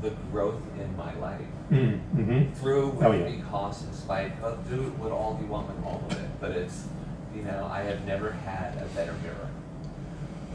the 0.01 0.11
growth 0.31 0.61
in 0.79 0.95
my 0.97 1.13
life. 1.15 1.41
Mm, 1.71 1.99
hmm 1.99 2.51
Through 2.53 2.97
Oh, 3.01 3.09
with 3.11 3.19
yeah. 3.21 3.35
because 3.35 3.83
in 3.85 3.93
spite 3.93 4.31
of 4.41 4.67
do 4.69 4.77
what 4.97 5.11
all 5.11 5.37
you 5.41 5.47
want 5.47 5.67
with 5.67 5.85
all 5.85 6.01
of 6.09 6.13
it. 6.17 6.29
But 6.39 6.51
it's 6.51 6.87
you 7.35 7.43
know, 7.43 7.69
I 7.71 7.81
have 7.83 8.05
never 8.05 8.31
had 8.31 8.75
a 8.81 8.85
better 8.95 9.13
mirror. 9.23 9.49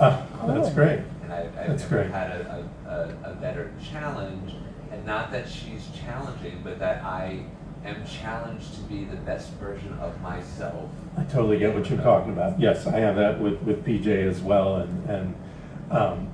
Ah, 0.01 0.23
that's 0.47 0.69
Oh. 0.69 0.75
great. 0.75 1.01
And 1.23 1.33
I've, 1.33 1.57
I've 1.57 1.69
That's 1.69 1.83
never 1.85 1.97
great. 2.03 2.11
had 2.11 2.31
a, 2.33 2.69
a, 2.87 2.91
a, 2.91 3.33
a 3.33 3.35
better 3.37 3.71
challenge. 3.83 4.55
And 4.91 5.07
not 5.07 5.31
that 5.33 5.49
she's 5.49 5.89
challenging, 6.05 6.61
but 6.65 6.79
that 6.81 7.03
I 7.05 7.45
am 7.85 8.05
challenged 8.07 8.75
to 8.75 8.81
be 8.83 9.05
the 9.05 9.17
best 9.17 9.51
version 9.53 9.93
of 10.01 10.21
myself. 10.21 10.91
I 11.17 11.23
totally 11.25 11.59
get 11.59 11.75
what 11.75 11.89
you're 11.89 12.01
talking 12.01 12.33
about. 12.33 12.59
Yes, 12.61 12.87
I 12.87 12.99
have 12.99 13.17
that 13.17 13.41
with, 13.41 13.61
with 13.63 13.85
PJ 13.85 14.07
as 14.29 14.41
well, 14.43 14.77
and 14.77 15.09
and, 15.11 15.35
um, 15.91 16.29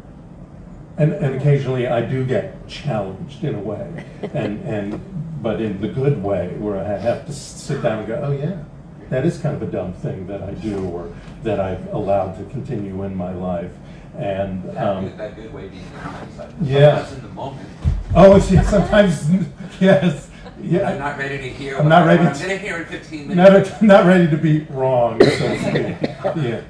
and 1.01 1.13
and 1.15 1.35
occasionally 1.37 1.87
I 1.89 2.03
do 2.03 2.25
get 2.25 2.69
challenged 2.69 3.43
in 3.43 3.55
a 3.55 3.59
way, 3.59 4.05
and 4.35 4.61
and 4.75 5.01
but 5.43 5.61
in 5.61 5.81
the 5.81 5.89
good 5.89 6.23
way, 6.23 6.49
where 6.59 6.79
I 6.79 6.85
have 6.99 7.27
to 7.27 7.33
sit 7.33 7.83
down 7.83 8.01
and 8.01 8.07
go, 8.09 8.21
oh 8.23 8.33
yeah, 8.33 8.63
that 9.09 9.25
is 9.25 9.39
kind 9.39 9.57
of 9.57 9.63
a 9.67 9.71
dumb 9.73 9.95
thing 9.95 10.27
that 10.27 10.43
I 10.43 10.53
do, 10.53 10.85
or 10.91 11.11
that 11.43 11.59
I've 11.59 11.93
allowed 11.95 12.37
to 12.39 12.45
continue 12.51 13.03
in 13.05 13.17
my 13.17 13.33
life, 13.33 13.73
and 14.19 14.63
That, 14.65 14.77
um, 14.87 15.05
good, 15.09 15.19
that 15.19 15.37
good 15.37 15.55
way 15.55 15.69
being 15.69 15.83
in 15.83 15.93
hindsight. 15.99 16.51
Yeah. 16.63 16.97
Sometimes 17.05 17.13
in 17.15 17.23
the 17.23 17.35
moment, 17.35 17.69
oh, 18.15 18.39
see, 18.39 18.63
sometimes 18.63 19.31
yes, 19.81 20.29
yeah, 20.63 20.91
I'm 20.91 20.99
not 20.99 21.17
ready 21.17 21.39
to 21.39 21.49
hear. 21.49 21.79
I'm 21.79 21.85
what 21.85 21.89
not 21.89 22.03
I- 22.03 22.07
ready 22.07 22.25
what 22.25 22.33
I'm 22.35 22.39
to- 22.39 22.47
going 22.47 22.59
to 22.59 22.67
hear 22.67 22.77
in 22.77 22.85
15 22.85 23.29
minutes. 23.29 23.71
not 23.71 23.83
not 23.95 24.05
ready 24.05 24.29
to 24.29 24.37
be 24.37 24.65
wrong, 24.65 25.19
so 25.23 25.29
to 25.49 25.59
speak. 25.59 26.11
Yeah. 26.37 26.61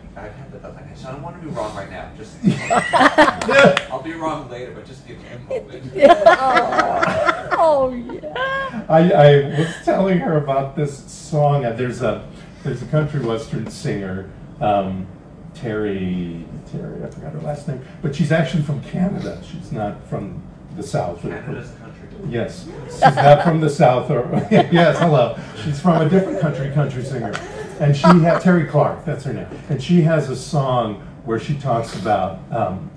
I 1.11 1.15
don't 1.15 1.23
want 1.23 1.43
to 1.43 1.49
be 1.49 1.53
wrong 1.53 1.75
right 1.75 1.91
now. 1.91 2.09
Just 2.17 2.37
I'll 3.91 4.01
be 4.01 4.13
wrong 4.13 4.49
later, 4.49 4.71
but 4.73 4.87
just 4.87 5.05
give 5.09 5.19
me 5.19 5.29
a 5.29 5.39
moment. 5.49 5.93
Oh, 7.63 7.93
yeah. 7.93 8.87
I, 8.89 9.11
I 9.11 9.59
was 9.59 9.75
telling 9.85 10.19
her 10.21 10.39
about 10.39 10.77
this 10.77 10.97
song. 11.13 11.63
There's 11.63 12.01
a 12.01 12.27
there's 12.63 12.81
a 12.81 12.87
country 12.87 13.21
western 13.21 13.69
singer, 13.71 14.31
um, 14.61 15.07
Terri 15.55 16.47
Terri. 16.71 17.05
I 17.05 17.11
forgot 17.11 17.33
her 17.33 17.41
last 17.41 17.69
name, 17.69 17.85
but 18.01 18.15
she's 18.15 18.33
actually 18.33 18.63
from 18.63 18.81
Canada. 18.83 19.43
She's 19.45 19.73
not 19.73 20.03
from 20.09 20.43
the 20.77 20.83
South. 20.83 21.21
Canada's 21.21 21.71
a 21.71 21.75
country. 21.75 22.09
Yes, 22.29 22.67
she's 22.87 23.01
not 23.01 23.43
from 23.43 23.61
the 23.61 23.69
South. 23.69 24.11
Or 24.11 24.27
yes, 24.51 24.99
hello. 24.99 25.37
She's 25.63 25.81
from 25.81 26.01
a 26.01 26.09
different 26.09 26.41
country 26.41 26.71
country 26.71 27.05
singer, 27.05 27.35
and 27.81 27.97
she 27.97 28.03
had 28.03 28.43
Terri 28.43 28.69
Clark. 28.69 29.05
That's 29.05 29.25
her 29.25 29.33
name, 29.33 29.49
and 29.69 29.83
she 29.83 30.03
has 30.03 30.29
a 30.31 30.37
song 30.37 31.01
where 31.25 31.41
she 31.41 31.55
talks 31.57 31.99
about 31.99 32.39
um, 32.53 32.91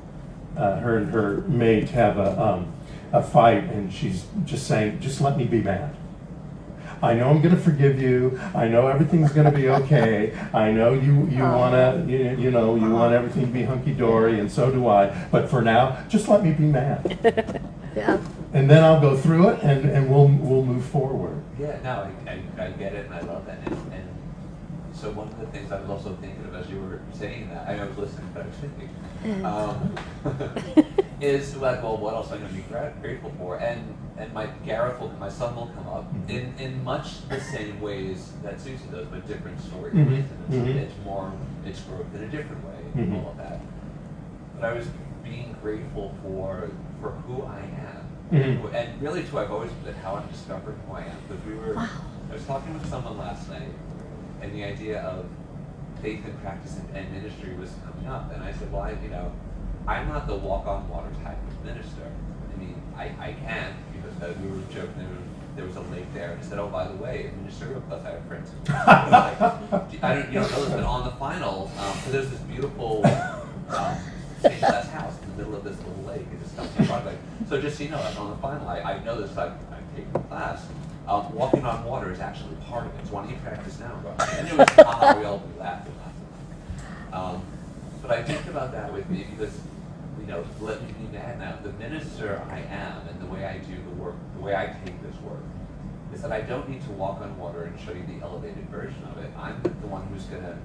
uh, 0.58 0.78
her 0.80 0.98
and 0.98 1.10
her 1.12 1.42
mate 1.48 1.90
have 1.90 2.18
a 2.18 2.40
um, 2.42 2.74
a 3.12 3.24
fight, 3.24 3.64
and 3.66 3.92
she's 3.92 4.26
just 4.46 4.68
saying, 4.68 5.00
"Just 5.00 5.22
let 5.22 5.38
me 5.38 5.46
be 5.46 5.62
mad." 5.62 5.96
I 7.02 7.14
know 7.16 7.30
I'm 7.30 7.42
going 7.42 7.54
to 7.54 7.60
forgive 7.62 8.02
you. 8.02 8.40
I 8.56 8.70
know 8.70 8.88
everything's 8.88 9.34
going 9.34 9.52
to 9.52 9.58
be 9.58 9.68
okay. 9.68 10.34
I 10.54 10.72
know 10.72 10.94
you 10.94 11.28
you 11.28 11.44
want 11.44 11.74
to 11.74 12.06
you, 12.10 12.38
you 12.38 12.52
know 12.52 12.76
you 12.76 12.90
want 12.90 13.14
everything 13.14 13.46
to 13.46 13.52
be 13.52 13.64
hunky 13.64 13.94
dory, 13.94 14.40
and 14.40 14.50
so 14.52 14.72
do 14.72 14.88
I. 14.88 15.08
But 15.30 15.50
for 15.50 15.62
now, 15.62 16.02
just 16.08 16.30
let 16.30 16.44
me 16.44 16.54
be 16.54 16.64
mad 16.64 17.18
Yeah. 17.96 18.20
and 18.54 18.70
then 18.70 18.84
I'll 18.84 19.02
go 19.02 19.18
through 19.18 19.50
it, 19.50 19.64
and, 19.64 19.90
and 19.90 20.10
we'll 20.10 20.28
we'll 20.28 20.66
move 20.66 20.86
forward. 20.86 21.44
Yeah, 21.60 21.78
no, 21.84 22.10
I, 22.26 22.32
I, 22.32 22.66
I 22.68 22.72
get 22.72 22.94
it, 22.94 23.06
and 23.06 23.14
I 23.14 23.20
love 23.22 23.46
that. 23.48 23.60
And, 23.66 23.93
and 23.93 23.93
so 25.04 25.12
one 25.12 25.28
of 25.28 25.38
the 25.38 25.48
things 25.48 25.70
I 25.70 25.82
was 25.82 25.90
also 25.90 26.16
thinking 26.22 26.46
of 26.46 26.56
as 26.56 26.70
you 26.70 26.80
were 26.80 27.02
saying 27.12 27.50
that, 27.50 27.68
I 27.68 27.84
was 27.84 27.98
listening, 27.98 28.30
but 28.34 28.44
I 28.44 28.48
was 28.48 28.56
thinking, 28.56 29.46
um, 29.46 29.96
is 31.20 31.58
like, 31.58 31.84
well, 31.84 31.98
what 31.98 32.14
else 32.14 32.32
am 32.32 32.38
I 32.38 32.40
going 32.40 32.50
to 32.52 32.56
be 32.56 32.62
gra- 32.70 32.94
grateful 33.02 33.34
for? 33.38 33.58
And 33.60 33.84
and 34.18 34.32
my 34.32 34.46
Gareth 34.64 35.02
will, 35.02 35.10
my 35.20 35.28
son 35.28 35.56
will 35.58 35.68
come 35.76 35.88
up 35.88 36.06
Mhm. 36.14 36.30
in, 36.30 36.54
in 36.60 36.84
much 36.86 37.28
the 37.28 37.40
same 37.42 37.82
ways 37.82 38.32
that 38.44 38.62
Susie 38.62 38.86
does, 38.92 39.08
but 39.08 39.28
different 39.28 39.60
stories. 39.60 39.94
Mhm. 39.96 40.08
And 40.08 40.18
it's, 40.20 40.56
Mhm. 40.56 40.76
it's 40.76 40.94
more, 41.04 41.34
it's 41.66 41.82
growth 41.82 42.06
in 42.16 42.24
a 42.24 42.28
different 42.28 42.64
way, 42.64 42.80
and 42.96 43.14
all 43.16 43.32
of 43.32 43.38
that. 43.38 43.60
But 44.56 44.64
I 44.70 44.74
was 44.74 44.88
being 45.24 45.54
grateful 45.62 46.14
for 46.24 46.70
for 47.02 47.10
who 47.28 47.44
I 47.44 47.60
am, 47.60 48.04
Mhm. 48.32 48.74
and 48.74 49.02
really 49.02 49.24
too, 49.24 49.38
I've 49.40 49.52
always 49.52 49.72
been 49.84 49.96
how 49.96 50.16
I've 50.16 50.32
discovered 50.32 50.76
who 50.88 50.96
I 50.96 51.02
am. 51.02 51.18
Because 51.28 51.44
we 51.46 51.56
were, 51.56 51.76
I 51.78 52.34
was 52.34 52.46
talking 52.46 52.74
with 52.74 52.86
someone 52.90 53.18
last 53.18 53.50
night, 53.50 53.74
and 54.44 54.54
the 54.54 54.64
idea 54.64 55.02
of 55.02 55.26
faith 56.02 56.26
and 56.26 56.40
practice 56.42 56.78
and, 56.78 56.98
and 56.98 57.14
ministry 57.14 57.56
was 57.56 57.70
coming 57.86 58.08
up, 58.08 58.32
and 58.34 58.44
I 58.44 58.52
said, 58.52 58.72
well, 58.72 58.82
I, 58.82 58.92
you 59.02 59.10
know, 59.10 59.32
I'm 59.88 60.10
not 60.10 60.28
the 60.28 60.36
walk 60.36 60.68
on 60.68 60.88
water 60.90 61.10
type 61.24 61.38
of 61.48 61.66
minister. 61.66 62.12
I 62.54 62.60
mean, 62.60 62.82
I, 62.96 63.06
I 63.20 63.34
can 63.34 63.74
because 63.94 64.38
we 64.38 64.50
were 64.50 64.62
joking. 64.74 64.98
There 64.98 65.08
was, 65.08 65.18
there 65.56 65.66
was 65.66 65.76
a 65.76 65.82
lake 65.94 66.14
there, 66.14 66.32
and 66.32 66.42
I 66.42 66.44
said, 66.44 66.60
"Oh, 66.60 66.68
by 66.68 66.88
the 66.88 66.96
way, 66.96 67.28
in 67.28 67.38
ministerial 67.38 67.82
class, 67.82 68.02
I 68.06 68.12
have 68.12 68.26
friends." 68.26 68.52
like, 68.68 70.04
I 70.04 70.16
don't, 70.16 70.32
you 70.32 70.40
know, 70.40 70.48
but 70.50 70.84
on 70.84 71.04
the 71.04 71.12
final, 71.12 71.72
um, 71.80 71.98
so 72.04 72.12
there's 72.12 72.30
this 72.30 72.40
beautiful 72.40 73.06
um, 73.06 73.98
stained 74.40 74.64
house 74.64 75.18
in 75.22 75.32
the 75.32 75.38
middle 75.38 75.56
of 75.56 75.64
this 75.64 75.78
little 75.80 76.04
lake. 76.04 76.26
It 76.32 76.40
just 76.42 76.78
it. 76.78 77.20
So 77.50 77.62
just 77.62 77.78
so 77.78 77.84
you 77.84 77.90
know, 77.90 78.00
like, 78.00 78.20
on 78.20 78.30
the 78.32 78.38
final, 78.38 78.68
I, 78.68 78.82
I 78.82 79.04
know 79.04 79.22
this. 79.22 79.32
I've, 79.38 79.54
I've 79.72 79.96
taken 79.96 80.14
the 80.14 80.20
class. 80.20 80.66
Um, 81.08 81.34
walking 81.36 81.66
on 81.66 81.84
water 81.84 82.12
is 82.12 82.20
actually 82.20 82.56
part 82.68 82.86
of 82.86 82.94
it. 82.96 83.00
It's 83.02 83.12
one 83.12 83.26
don't 83.26 83.32
you 83.32 83.38
now. 83.80 84.00
And 84.38 84.48
it 84.48 84.58
was, 84.58 84.68
ah, 84.80 85.16
we 85.20 85.26
all 85.26 85.40
do 85.40 85.54
that. 85.60 85.88
Um, 87.12 87.42
but 88.02 88.12
I 88.12 88.24
think 88.24 88.46
about 88.48 88.72
that 88.72 88.92
with 88.94 89.10
me 89.10 89.28
because, 89.36 89.54
you 90.20 90.26
know, 90.28 90.44
let 90.62 90.82
me 90.82 90.88
be 90.94 91.18
mad 91.18 91.40
now. 91.40 91.58
The 91.62 91.74
minister 91.74 92.42
I 92.50 92.60
am 92.60 93.08
and 93.08 93.20
the 93.22 93.26
way 93.26 93.46
I 93.46 93.58
do 93.60 93.76
the 93.76 94.02
work, 94.02 94.16
the 94.36 94.42
way 94.42 94.56
I 94.56 94.68
take 94.86 95.02
this 95.04 95.16
work, 95.22 95.42
is 96.14 96.22
that 96.22 96.32
I 96.32 96.42
don't 96.42 96.70
need 96.70 96.82
to 96.84 96.92
walk 96.92 97.20
on 97.22 97.38
water 97.38 97.64
and 97.64 97.78
show 97.80 97.92
you 97.92 98.04
the 98.08 98.24
elevated 98.26 98.70
version 98.70 99.04
of 99.12 99.18
it. 99.24 99.30
I'm 99.38 99.62
the 99.62 99.88
one 99.88 100.08
who's 100.08 100.24
going 100.26 100.44
to 100.44 100.56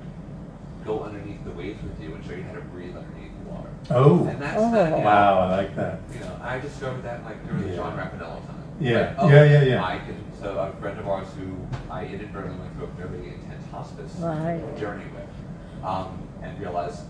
go 0.84 1.02
underneath 1.02 1.42
the 1.44 1.50
waves 1.50 1.82
with 1.82 2.00
you 2.00 2.14
and 2.14 2.24
show 2.24 2.32
you 2.32 2.44
how 2.44 2.54
to 2.54 2.60
breathe 2.60 2.96
underneath 2.96 3.32
the 3.44 3.50
water. 3.50 3.68
Oh, 3.90 4.24
And 4.26 4.40
that's 4.40 4.56
Oh. 4.56 4.70
that, 4.72 4.84
you 4.90 4.96
know, 4.98 5.04
wow, 5.04 5.40
I 5.40 5.56
like 5.56 5.74
that. 5.76 6.00
You 6.14 6.20
know, 6.20 6.38
I 6.42 6.58
discovered 6.60 7.02
that 7.02 7.24
like 7.24 7.44
during 7.46 7.68
the 7.68 7.74
John 7.76 7.96
Rapinello 7.98 8.46
time. 8.46 8.62
Yeah. 8.80 8.98
Like, 9.00 9.14
oh, 9.18 9.28
Yeah, 9.28 9.44
yeah, 9.44 9.62
yeah. 9.62 9.84
I 9.84 9.98
can. 9.98 10.24
So 10.40 10.56
a 10.58 10.72
friend 10.80 10.98
of 11.00 11.08
ours 11.08 11.26
who 11.36 11.56
I 11.92 12.04
inadvertently 12.06 12.60
went 12.60 12.74
through 12.76 12.84
a 12.84 13.08
very 13.08 13.28
intense 13.34 13.64
hospice 13.72 14.14
Right. 14.20 14.60
journey 14.78 15.04
with, 15.14 15.84
um, 15.84 16.16
and 16.42 16.58
realized 16.60 17.00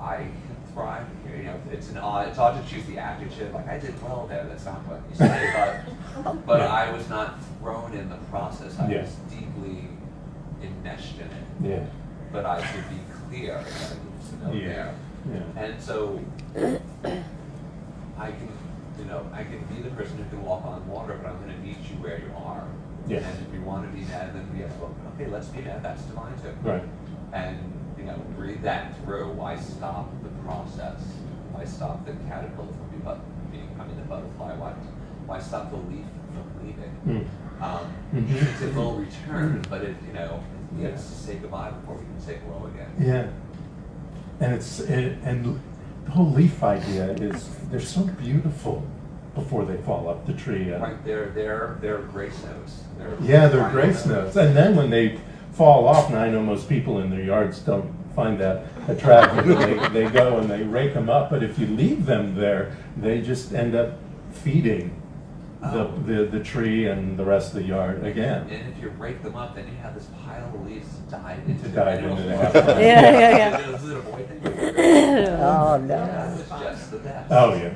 I 0.00 0.16
can 0.16 0.56
thrive 0.72 1.04
here. 1.26 1.36
You 1.36 1.42
know, 1.44 1.56
it's 1.70 1.90
an 1.90 1.98
odd. 1.98 2.28
It's 2.28 2.38
odd 2.38 2.62
to 2.62 2.66
choose 2.70 2.86
the 2.86 2.98
adjective. 2.98 3.52
Like 3.52 3.68
I 3.68 3.78
did 3.78 4.00
well 4.02 4.26
there. 4.26 4.44
That's 4.44 4.64
not 4.64 4.76
what 4.86 5.00
you 5.10 5.16
say, 5.16 5.82
but 6.24 6.46
but 6.46 6.60
I 6.62 6.90
was 6.90 7.06
not 7.10 7.34
thrown 7.60 7.92
in 7.92 8.08
the 8.08 8.16
process. 8.30 8.78
I 8.78 8.88
Yeah. 8.88 9.02
was 9.02 9.14
deeply 9.30 9.88
enmeshed 10.62 11.16
in 11.16 11.26
it. 11.26 11.70
Yeah, 11.78 11.84
But 12.32 12.46
I 12.46 12.62
could 12.62 12.88
be 12.88 13.00
clear 13.28 13.58
that 13.62 13.66
I 13.66 13.94
needed 13.94 14.40
to 14.40 14.46
know 14.46 14.52
Yeah. 14.52 14.68
there. 14.68 14.94
yeah. 15.34 15.62
And 15.62 15.80
so 15.82 16.18
I 18.18 18.30
can, 18.32 18.48
you 18.98 19.04
know, 19.04 19.26
I 19.32 19.44
can 19.44 19.64
be 19.74 19.82
the 19.82 19.90
person 19.90 20.18
who 20.18 20.24
can 20.24 20.42
walk 20.44 20.64
on 20.64 20.86
water, 20.88 21.18
but 21.22 21.30
I'm 21.30 21.42
going 21.42 21.54
to 21.54 21.58
meet 21.62 21.78
you 21.90 21.96
where 22.02 22.18
you 22.18 22.32
are. 22.36 22.64
Yes. 23.06 23.24
And 23.24 23.46
if 23.46 23.54
you 23.54 23.62
want 23.62 23.90
to 23.90 23.96
be 23.96 24.04
mad, 24.06 24.34
then 24.34 24.48
we 24.52 24.60
have 24.60 24.76
to, 24.78 24.84
okay, 25.14 25.30
let's 25.30 25.48
be 25.48 25.62
mad. 25.62 25.82
That's 25.82 26.02
divine 26.02 26.34
too. 26.40 26.52
Right. 26.62 26.82
And, 27.32 27.58
you 27.96 28.04
know, 28.04 28.16
breathe 28.36 28.62
that 28.62 28.94
through. 29.02 29.32
Why 29.32 29.56
stop 29.56 30.10
the 30.22 30.28
process? 30.44 31.00
Why 31.52 31.64
stop 31.64 32.04
the 32.04 32.12
caterpillar 32.28 32.68
from 32.68 32.88
be- 33.50 33.58
becoming 33.58 33.96
the 33.96 34.02
butterfly? 34.02 34.54
Why, 34.56 34.72
why 35.26 35.40
stop 35.40 35.70
the 35.70 35.76
leaf 35.76 36.04
from 36.34 36.66
leaving? 36.66 36.94
Mm. 37.06 37.62
Um, 37.62 37.92
Mhm. 38.14 38.62
It 38.68 38.74
will 38.74 38.94
return, 38.96 39.62
but 39.68 39.82
it, 39.82 39.96
you 40.06 40.12
know, 40.12 40.42
we 40.76 40.84
have 40.84 40.94
to 40.94 40.98
say 41.02 41.36
goodbye 41.36 41.70
before 41.70 41.96
we 41.96 42.04
can 42.04 42.20
say 42.20 42.38
hello 42.44 42.66
again. 42.66 42.90
Yeah. 43.00 43.26
And 44.40 44.54
it's 44.54 44.80
it, 44.80 45.18
and 45.24 45.60
the 46.08 46.14
whole 46.14 46.30
leaf 46.30 46.62
idea 46.62 47.10
is 47.12 47.50
they're 47.70 47.78
so 47.80 48.00
beautiful 48.00 48.82
before 49.34 49.66
they 49.66 49.76
fall 49.82 50.08
up 50.08 50.26
the 50.26 50.32
tree. 50.32 50.70
And, 50.70 50.82
Right, 50.82 51.04
they're, 51.04 51.28
they're, 51.30 51.76
they're 51.82 51.98
grace 51.98 52.42
notes. 52.44 52.80
They're 52.96 53.14
Yeah, 53.20 53.48
they're 53.48 53.68
grace 53.68 54.06
notes. 54.06 54.34
And 54.36 54.56
then 54.56 54.74
when 54.74 54.88
they 54.88 55.20
fall 55.52 55.86
off, 55.86 56.08
and 56.08 56.16
I 56.16 56.30
know 56.30 56.42
most 56.42 56.66
people 56.66 57.00
in 57.00 57.10
their 57.10 57.22
yards 57.22 57.58
don't 57.58 57.94
find 58.16 58.40
that 58.40 58.64
attractive, 58.88 59.46
they, 59.58 60.04
they 60.04 60.10
go 60.10 60.38
and 60.38 60.48
they 60.50 60.62
rake 60.62 60.94
them 60.94 61.10
up. 61.10 61.28
But 61.28 61.42
if 61.42 61.58
you 61.58 61.66
leave 61.66 62.06
them 62.06 62.34
there, 62.34 62.74
they 62.96 63.20
just 63.20 63.52
end 63.52 63.74
up 63.74 63.98
feeding 64.32 64.97
the, 65.60 65.66
Oh. 65.80 65.92
the, 66.06 66.24
the 66.26 66.40
tree 66.44 66.86
and 66.86 67.18
the 67.18 67.24
rest 67.24 67.48
of 67.48 67.54
the 67.60 67.64
yard 67.64 68.04
again. 68.04 68.48
And 68.48 68.72
if 68.74 68.80
you 68.82 68.90
break 68.90 69.22
them 69.22 69.34
up, 69.36 69.54
then 69.56 69.66
you 69.66 69.74
have 69.82 69.94
this 69.94 70.06
pile 70.24 70.44
of 70.54 70.66
leaves 70.66 70.86
to 70.96 71.02
dive 71.10 71.48
into. 71.48 71.62
To 71.64 71.68
dive 71.70 72.04
into 72.04 72.22
flush 72.22 72.52
that. 72.52 72.80
Yeah, 72.80 73.18
yeah, 73.18 73.36
yeah. 73.36 73.74
Is 73.74 73.88
it 73.90 73.96
a 73.96 74.00
boy 74.00 74.22
thing? 74.24 74.38
Oh, 75.40 75.76
no. 75.78 75.86
That 75.88 76.36
was 76.36 76.48
just 76.48 76.90
the 76.92 76.98
best. 76.98 77.30
Oh, 77.32 77.54
yeah. 77.54 77.74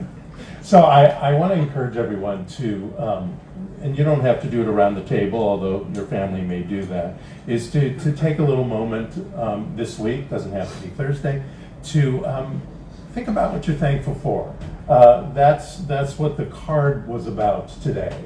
So 0.62 0.82
I, 0.82 1.06
I 1.06 1.32
want 1.34 1.52
to 1.54 1.58
encourage 1.58 1.96
everyone 1.96 2.46
to, 2.46 2.94
um, 2.98 3.36
and 3.80 3.98
you 3.98 4.04
don't 4.04 4.20
have 4.20 4.40
to 4.42 4.48
do 4.48 4.62
it 4.62 4.68
around 4.68 4.94
the 4.94 5.02
table, 5.02 5.40
although 5.40 5.86
your 5.92 6.06
family 6.06 6.40
may 6.42 6.62
do 6.62 6.84
that, 6.84 7.16
is 7.48 7.70
to, 7.72 7.98
to 7.98 8.12
take 8.12 8.38
a 8.38 8.42
little 8.44 8.64
moment 8.64 9.12
um, 9.36 9.72
this 9.76 9.98
week, 9.98 10.30
doesn't 10.30 10.52
have 10.52 10.72
to 10.76 10.82
be 10.82 10.88
Thursday, 10.94 11.42
to 11.84 12.24
um, 12.26 12.62
think 13.12 13.28
about 13.28 13.52
what 13.52 13.66
you're 13.66 13.76
thankful 13.76 14.14
for. 14.14 14.54
Uh, 14.88 15.30
that's, 15.32 15.76
that's 15.78 16.18
what 16.18 16.36
the 16.36 16.46
card 16.46 17.06
was 17.06 17.26
about 17.26 17.68
today. 17.82 18.18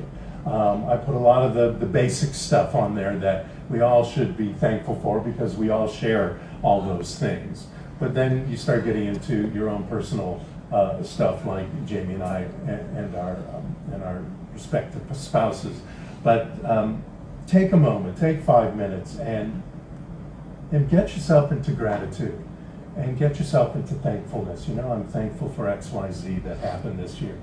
Um, 0.46 0.88
I 0.88 0.96
put 0.96 1.14
a 1.14 1.18
lot 1.18 1.42
of 1.42 1.54
the, 1.54 1.72
the 1.72 1.86
basic 1.86 2.32
stuff 2.32 2.74
on 2.74 2.94
there 2.94 3.18
that 3.18 3.46
we 3.68 3.80
all 3.80 4.04
should 4.04 4.36
be 4.36 4.52
thankful 4.52 4.98
for 5.02 5.20
because 5.20 5.56
we 5.56 5.70
all 5.70 5.88
share 5.88 6.38
all 6.62 6.80
those 6.82 7.18
things. 7.18 7.66
But 7.98 8.14
then 8.14 8.48
you 8.48 8.56
start 8.56 8.84
getting 8.84 9.06
into 9.06 9.48
your 9.52 9.68
own 9.68 9.84
personal 9.88 10.44
uh, 10.72 11.02
stuff 11.02 11.44
like 11.46 11.86
Jamie 11.86 12.14
and 12.14 12.22
I 12.22 12.40
and, 12.66 12.96
and 12.96 13.14
our 13.16 13.36
um, 13.36 13.76
and 13.92 14.02
our 14.02 14.24
respective 14.52 15.02
spouses. 15.16 15.80
But 16.22 16.48
um, 16.64 17.04
take 17.46 17.72
a 17.72 17.76
moment, 17.76 18.18
take 18.18 18.42
five 18.42 18.76
minutes, 18.76 19.16
and 19.18 19.62
and 20.72 20.90
get 20.90 21.14
yourself 21.14 21.52
into 21.52 21.72
gratitude 21.72 22.45
and 22.96 23.18
get 23.18 23.38
yourself 23.38 23.76
into 23.76 23.94
thankfulness. 23.94 24.66
You 24.68 24.74
know, 24.74 24.90
I'm 24.90 25.06
thankful 25.06 25.50
for 25.50 25.68
X, 25.68 25.90
Y, 25.90 26.10
Z 26.10 26.34
that 26.44 26.58
happened 26.58 26.98
this 26.98 27.20
year. 27.20 27.36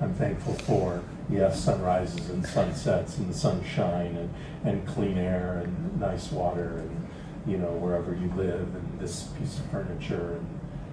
I'm 0.00 0.12
thankful 0.14 0.54
for 0.54 1.02
yes, 1.30 1.64
sunrises 1.64 2.28
and 2.30 2.44
sunsets 2.44 3.18
and 3.18 3.34
sunshine 3.34 4.16
and, 4.16 4.34
and 4.64 4.86
clean 4.86 5.16
air 5.16 5.62
and 5.64 6.00
nice 6.00 6.30
water 6.30 6.78
and 6.78 7.08
you 7.46 7.56
know 7.56 7.72
wherever 7.72 8.14
you 8.14 8.30
live 8.36 8.74
and 8.74 9.00
this 9.00 9.24
piece 9.38 9.58
of 9.58 9.64
furniture 9.70 10.38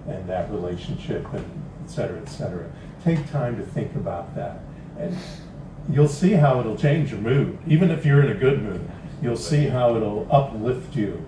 and, 0.06 0.14
and 0.14 0.28
that 0.28 0.50
relationship 0.50 1.30
and 1.32 1.44
et 1.84 1.90
cetera, 1.90 2.18
et 2.20 2.28
cetera. 2.28 2.70
Take 3.02 3.30
time 3.30 3.56
to 3.56 3.62
think 3.62 3.94
about 3.94 4.34
that 4.36 4.60
and 4.98 5.16
you'll 5.90 6.08
see 6.08 6.32
how 6.32 6.60
it'll 6.60 6.76
change 6.76 7.10
your 7.10 7.20
mood. 7.20 7.58
Even 7.66 7.90
if 7.90 8.06
you're 8.06 8.22
in 8.22 8.30
a 8.30 8.38
good 8.38 8.62
mood, 8.62 8.88
you'll 9.20 9.36
see 9.36 9.66
how 9.66 9.96
it'll 9.96 10.26
uplift 10.30 10.96
you 10.96 11.24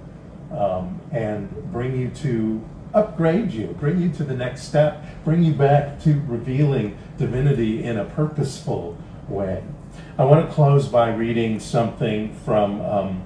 um, 0.50 1.00
and 1.12 1.50
bring 1.72 1.98
you 1.98 2.08
to 2.08 2.64
upgrade 2.94 3.52
you, 3.52 3.68
bring 3.78 4.00
you 4.00 4.10
to 4.10 4.24
the 4.24 4.34
next 4.34 4.62
step, 4.62 5.04
bring 5.24 5.42
you 5.42 5.52
back 5.52 6.00
to 6.02 6.22
revealing 6.26 6.96
divinity 7.18 7.82
in 7.82 7.98
a 7.98 8.04
purposeful 8.04 8.96
way. 9.28 9.62
I 10.18 10.24
want 10.24 10.46
to 10.46 10.54
close 10.54 10.88
by 10.88 11.14
reading 11.14 11.60
something 11.60 12.34
from 12.34 12.80
um, 12.80 13.24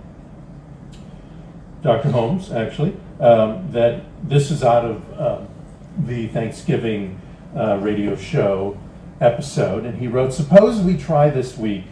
Dr. 1.83 2.11
Holmes, 2.11 2.51
actually, 2.51 2.96
um, 3.20 3.70
that 3.73 4.03
this 4.23 4.51
is 4.51 4.62
out 4.62 4.85
of 4.85 5.12
uh, 5.12 5.40
the 5.99 6.29
Thanksgiving 6.29 7.20
uh, 7.57 7.79
radio 7.79 8.16
show 8.16 8.79
episode, 9.20 9.85
and 9.85 9.99
he 9.99 10.07
wrote 10.07 10.33
Suppose 10.33 10.81
we 10.81 10.96
try 10.96 11.31
this 11.31 11.57
week 11.57 11.85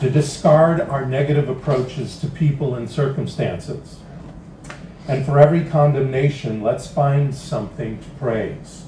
to 0.00 0.10
discard 0.10 0.80
our 0.80 1.04
negative 1.04 1.48
approaches 1.48 2.18
to 2.20 2.26
people 2.26 2.74
and 2.74 2.90
circumstances. 2.90 3.98
And 5.08 5.24
for 5.24 5.38
every 5.38 5.64
condemnation, 5.64 6.62
let's 6.62 6.86
find 6.86 7.34
something 7.34 7.98
to 7.98 8.10
praise. 8.10 8.84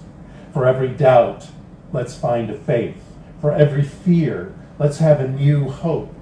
For 0.52 0.66
every 0.66 0.88
doubt, 0.88 1.48
let's 1.92 2.14
find 2.14 2.50
a 2.50 2.56
faith. 2.56 3.02
For 3.40 3.52
every 3.52 3.82
fear, 3.82 4.54
let's 4.78 4.98
have 4.98 5.20
a 5.20 5.28
new 5.28 5.68
hope. 5.68 6.14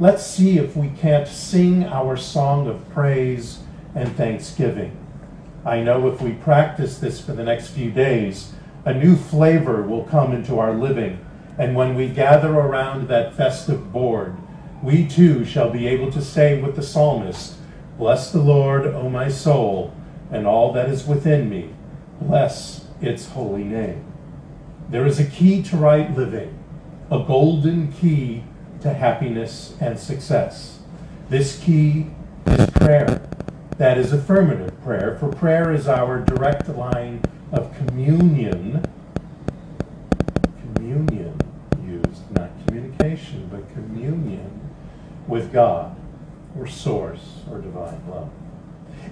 Let's 0.00 0.24
see 0.24 0.58
if 0.58 0.76
we 0.76 0.90
can't 0.90 1.26
sing 1.26 1.84
our 1.84 2.16
song 2.16 2.68
of 2.68 2.88
praise 2.90 3.58
and 3.94 4.16
thanksgiving. 4.16 4.96
I 5.64 5.80
know 5.80 6.08
if 6.08 6.22
we 6.22 6.32
practice 6.32 6.98
this 6.98 7.20
for 7.20 7.32
the 7.32 7.44
next 7.44 7.68
few 7.68 7.90
days, 7.90 8.52
a 8.84 8.94
new 8.94 9.16
flavor 9.16 9.82
will 9.82 10.04
come 10.04 10.32
into 10.32 10.58
our 10.58 10.72
living. 10.72 11.18
And 11.58 11.74
when 11.74 11.94
we 11.96 12.08
gather 12.08 12.54
around 12.54 13.08
that 13.08 13.34
festive 13.34 13.92
board, 13.92 14.36
we 14.82 15.06
too 15.06 15.44
shall 15.44 15.68
be 15.68 15.88
able 15.88 16.10
to 16.12 16.22
say 16.22 16.62
with 16.62 16.76
the 16.76 16.82
psalmist, 16.82 17.57
Bless 17.98 18.30
the 18.30 18.40
Lord, 18.40 18.86
O 18.86 19.10
my 19.10 19.28
soul, 19.28 19.92
and 20.30 20.46
all 20.46 20.72
that 20.72 20.88
is 20.88 21.04
within 21.04 21.50
me. 21.50 21.70
Bless 22.20 22.86
its 23.00 23.30
holy 23.30 23.64
name. 23.64 24.04
There 24.88 25.04
is 25.04 25.18
a 25.18 25.24
key 25.24 25.62
to 25.64 25.76
right 25.76 26.16
living, 26.16 26.56
a 27.10 27.18
golden 27.18 27.90
key 27.90 28.44
to 28.82 28.94
happiness 28.94 29.76
and 29.80 29.98
success. 29.98 30.78
This 31.28 31.58
key 31.58 32.10
is 32.46 32.70
prayer. 32.70 33.28
That 33.78 33.98
is 33.98 34.12
affirmative 34.12 34.80
prayer, 34.82 35.16
for 35.18 35.28
prayer 35.28 35.72
is 35.72 35.88
our 35.88 36.20
direct 36.20 36.68
line 36.68 37.22
of 37.52 37.76
communion. 37.76 38.84
Communion 40.62 41.36
used, 41.84 42.30
not 42.30 42.50
communication, 42.66 43.48
but 43.50 43.68
communion 43.72 44.60
with 45.26 45.52
God, 45.52 45.96
or 46.58 46.66
source, 46.66 47.42
or 47.50 47.60
divine 47.60 48.02
love. 48.08 48.30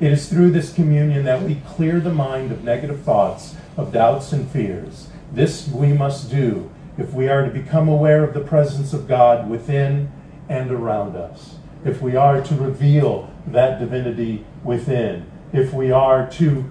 It 0.00 0.12
is 0.12 0.28
through 0.28 0.50
this 0.50 0.72
communion 0.72 1.24
that 1.24 1.42
we 1.42 1.56
clear 1.66 2.00
the 2.00 2.12
mind 2.12 2.52
of 2.52 2.64
negative 2.64 3.02
thoughts, 3.02 3.54
of 3.76 3.92
doubts 3.92 4.32
and 4.32 4.50
fears. 4.50 5.08
This 5.32 5.68
we 5.68 5.92
must 5.92 6.30
do 6.30 6.70
if 6.98 7.12
we 7.12 7.28
are 7.28 7.44
to 7.44 7.50
become 7.50 7.88
aware 7.88 8.24
of 8.24 8.34
the 8.34 8.40
presence 8.40 8.92
of 8.92 9.06
God 9.06 9.48
within 9.50 10.10
and 10.48 10.70
around 10.70 11.16
us, 11.16 11.56
if 11.84 12.00
we 12.00 12.16
are 12.16 12.40
to 12.40 12.54
reveal 12.54 13.30
that 13.46 13.78
divinity 13.78 14.44
within, 14.64 15.30
if 15.52 15.72
we 15.72 15.90
are 15.90 16.28
to, 16.30 16.70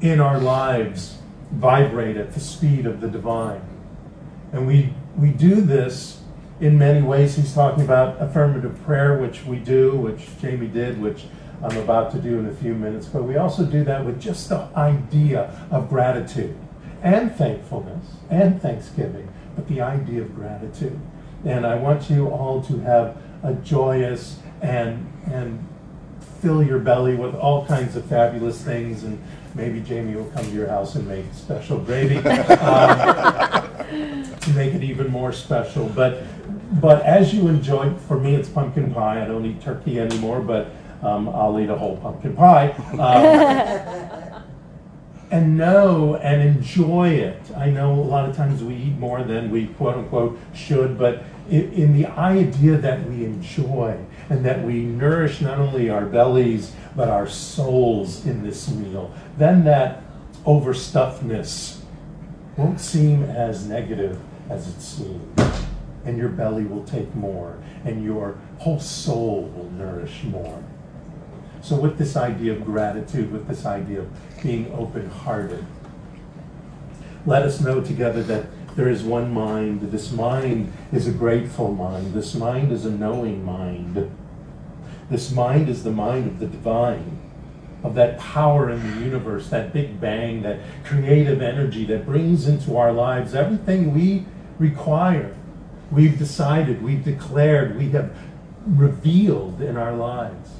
in 0.00 0.20
our 0.20 0.38
lives, 0.38 1.18
vibrate 1.50 2.16
at 2.16 2.32
the 2.32 2.40
speed 2.40 2.86
of 2.86 3.00
the 3.00 3.08
divine. 3.08 3.62
And 4.52 4.66
we, 4.66 4.94
we 5.16 5.30
do 5.30 5.60
this 5.60 6.19
in 6.60 6.78
many 6.78 7.02
ways. 7.02 7.36
He's 7.36 7.54
talking 7.54 7.84
about 7.84 8.20
affirmative 8.20 8.80
prayer, 8.84 9.18
which 9.18 9.44
we 9.44 9.58
do, 9.58 9.96
which 9.96 10.28
Jamie 10.40 10.68
did, 10.68 11.00
which 11.00 11.24
I'm 11.62 11.76
about 11.78 12.10
to 12.12 12.18
do 12.18 12.38
in 12.38 12.46
a 12.46 12.54
few 12.54 12.74
minutes. 12.74 13.06
But 13.06 13.24
we 13.24 13.36
also 13.36 13.64
do 13.64 13.84
that 13.84 14.04
with 14.04 14.20
just 14.20 14.48
the 14.48 14.68
idea 14.76 15.66
of 15.70 15.88
gratitude 15.88 16.56
and 17.02 17.34
thankfulness 17.34 18.06
and 18.28 18.60
thanksgiving, 18.60 19.28
but 19.56 19.68
the 19.68 19.80
idea 19.80 20.22
of 20.22 20.34
gratitude. 20.34 20.98
And 21.44 21.66
I 21.66 21.74
want 21.76 22.10
you 22.10 22.28
all 22.28 22.62
to 22.62 22.78
have 22.80 23.16
a 23.42 23.54
joyous 23.54 24.38
and 24.60 25.10
and 25.32 25.66
fill 26.42 26.62
your 26.62 26.78
belly 26.78 27.14
with 27.14 27.34
all 27.34 27.66
kinds 27.66 27.96
of 27.96 28.04
fabulous 28.06 28.62
things 28.62 29.04
and 29.04 29.22
maybe 29.54 29.80
Jamie 29.80 30.16
will 30.16 30.30
come 30.30 30.44
to 30.44 30.50
your 30.50 30.68
house 30.68 30.94
and 30.94 31.06
make 31.06 31.24
special 31.34 31.78
gravy 31.78 32.16
um, 32.28 33.68
to 34.40 34.50
make 34.54 34.74
it 34.74 34.82
even 34.82 35.10
more 35.10 35.32
special. 35.32 35.86
But 35.88 36.22
but 36.72 37.02
as 37.02 37.34
you 37.34 37.48
enjoy, 37.48 37.94
for 37.94 38.18
me 38.18 38.34
it's 38.34 38.48
pumpkin 38.48 38.92
pie. 38.92 39.22
I 39.22 39.26
don't 39.26 39.44
eat 39.44 39.60
turkey 39.60 39.98
anymore, 39.98 40.40
but 40.40 40.70
um, 41.02 41.28
I'll 41.28 41.58
eat 41.58 41.70
a 41.70 41.76
whole 41.76 41.96
pumpkin 41.96 42.36
pie. 42.36 42.70
Um, 42.92 44.44
and 45.30 45.56
know 45.56 46.16
and 46.16 46.42
enjoy 46.42 47.10
it. 47.10 47.40
I 47.56 47.70
know 47.70 47.94
a 47.94 48.02
lot 48.02 48.28
of 48.28 48.36
times 48.36 48.62
we 48.62 48.74
eat 48.74 48.98
more 48.98 49.22
than 49.22 49.50
we 49.50 49.68
quote 49.68 49.96
unquote 49.96 50.38
should, 50.54 50.98
but 50.98 51.22
in, 51.48 51.72
in, 51.72 51.92
the 51.94 52.06
idea 52.06 52.76
that 52.76 53.08
we 53.08 53.24
enjoy 53.24 53.96
and 54.28 54.44
that 54.44 54.64
we 54.64 54.82
nourish 54.82 55.40
not 55.40 55.58
only 55.58 55.88
our 55.88 56.06
bellies 56.06 56.72
but 56.96 57.08
our 57.08 57.28
souls 57.28 58.26
in 58.26 58.42
this 58.42 58.70
meal, 58.70 59.14
then 59.38 59.64
that 59.64 60.02
overstuffedness 60.44 61.80
won't 62.56 62.80
seem 62.80 63.22
as 63.22 63.66
negative 63.66 64.20
as 64.48 64.68
it 64.68 64.80
seems. 64.80 65.69
And 66.04 66.16
your 66.16 66.30
belly 66.30 66.64
will 66.64 66.84
take 66.84 67.14
more, 67.14 67.58
and 67.84 68.02
your 68.02 68.38
whole 68.58 68.80
soul 68.80 69.50
will 69.54 69.70
nourish 69.70 70.24
more. 70.24 70.62
So, 71.62 71.76
with 71.76 71.98
this 71.98 72.16
idea 72.16 72.52
of 72.52 72.64
gratitude, 72.64 73.30
with 73.30 73.46
this 73.46 73.66
idea 73.66 74.00
of 74.00 74.42
being 74.42 74.72
open 74.72 75.10
hearted, 75.10 75.66
let 77.26 77.42
us 77.42 77.60
know 77.60 77.82
together 77.82 78.22
that 78.22 78.46
there 78.76 78.88
is 78.88 79.02
one 79.02 79.32
mind. 79.32 79.92
This 79.92 80.10
mind 80.10 80.72
is 80.90 81.06
a 81.06 81.12
grateful 81.12 81.72
mind. 81.72 82.14
This 82.14 82.34
mind 82.34 82.72
is 82.72 82.86
a 82.86 82.90
knowing 82.90 83.44
mind. 83.44 84.10
This 85.10 85.30
mind 85.30 85.68
is 85.68 85.82
the 85.82 85.90
mind 85.90 86.28
of 86.28 86.38
the 86.38 86.46
divine, 86.46 87.18
of 87.82 87.94
that 87.96 88.18
power 88.18 88.70
in 88.70 88.80
the 88.80 89.04
universe, 89.04 89.48
that 89.48 89.72
big 89.72 90.00
bang, 90.00 90.42
that 90.42 90.60
creative 90.84 91.42
energy 91.42 91.84
that 91.86 92.06
brings 92.06 92.46
into 92.46 92.76
our 92.76 92.92
lives 92.92 93.34
everything 93.34 93.92
we 93.92 94.24
require. 94.58 95.34
We've 95.90 96.18
decided, 96.18 96.82
we've 96.82 97.04
declared, 97.04 97.76
we 97.76 97.90
have 97.90 98.16
revealed 98.66 99.60
in 99.60 99.76
our 99.76 99.94
lives. 99.94 100.50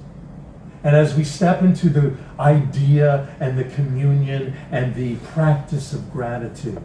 And 0.83 0.97
as 0.97 1.15
we 1.15 1.25
step 1.25 1.63
into 1.63 1.89
the 1.91 2.17
idea 2.39 3.35
and 3.39 3.59
the 3.59 3.65
communion 3.65 4.57
and 4.71 4.95
the 4.95 5.17
practice 5.17 5.93
of 5.93 6.11
gratitude, 6.11 6.83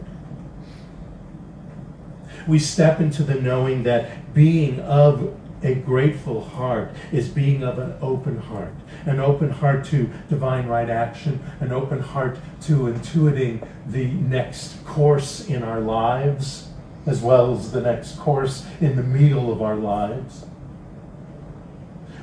we 2.46 2.58
step 2.58 3.00
into 3.00 3.24
the 3.24 3.34
knowing 3.34 3.82
that 3.84 4.34
being 4.34 4.80
of 4.80 5.34
a 5.62 5.74
grateful 5.74 6.44
heart 6.44 6.92
is 7.10 7.28
being 7.28 7.64
of 7.64 7.78
an 7.78 7.94
open 8.00 8.38
heart, 8.38 8.74
an 9.06 9.18
open 9.18 9.50
heart 9.50 9.84
to 9.86 10.10
divine 10.28 10.66
right 10.66 10.90
action, 10.90 11.42
an 11.60 11.72
open 11.72 12.00
heart 12.00 12.38
to 12.60 12.88
intuiting 12.88 13.66
the 13.86 14.06
next 14.06 14.84
course 14.84 15.48
in 15.48 15.62
our 15.62 15.80
lives, 15.80 16.68
as 17.06 17.22
well 17.22 17.52
as 17.52 17.70
the 17.70 17.80
next 17.80 18.18
course 18.18 18.66
in 18.80 18.96
the 18.96 19.02
meal 19.02 19.50
of 19.50 19.62
our 19.62 19.76
lives. 19.76 20.44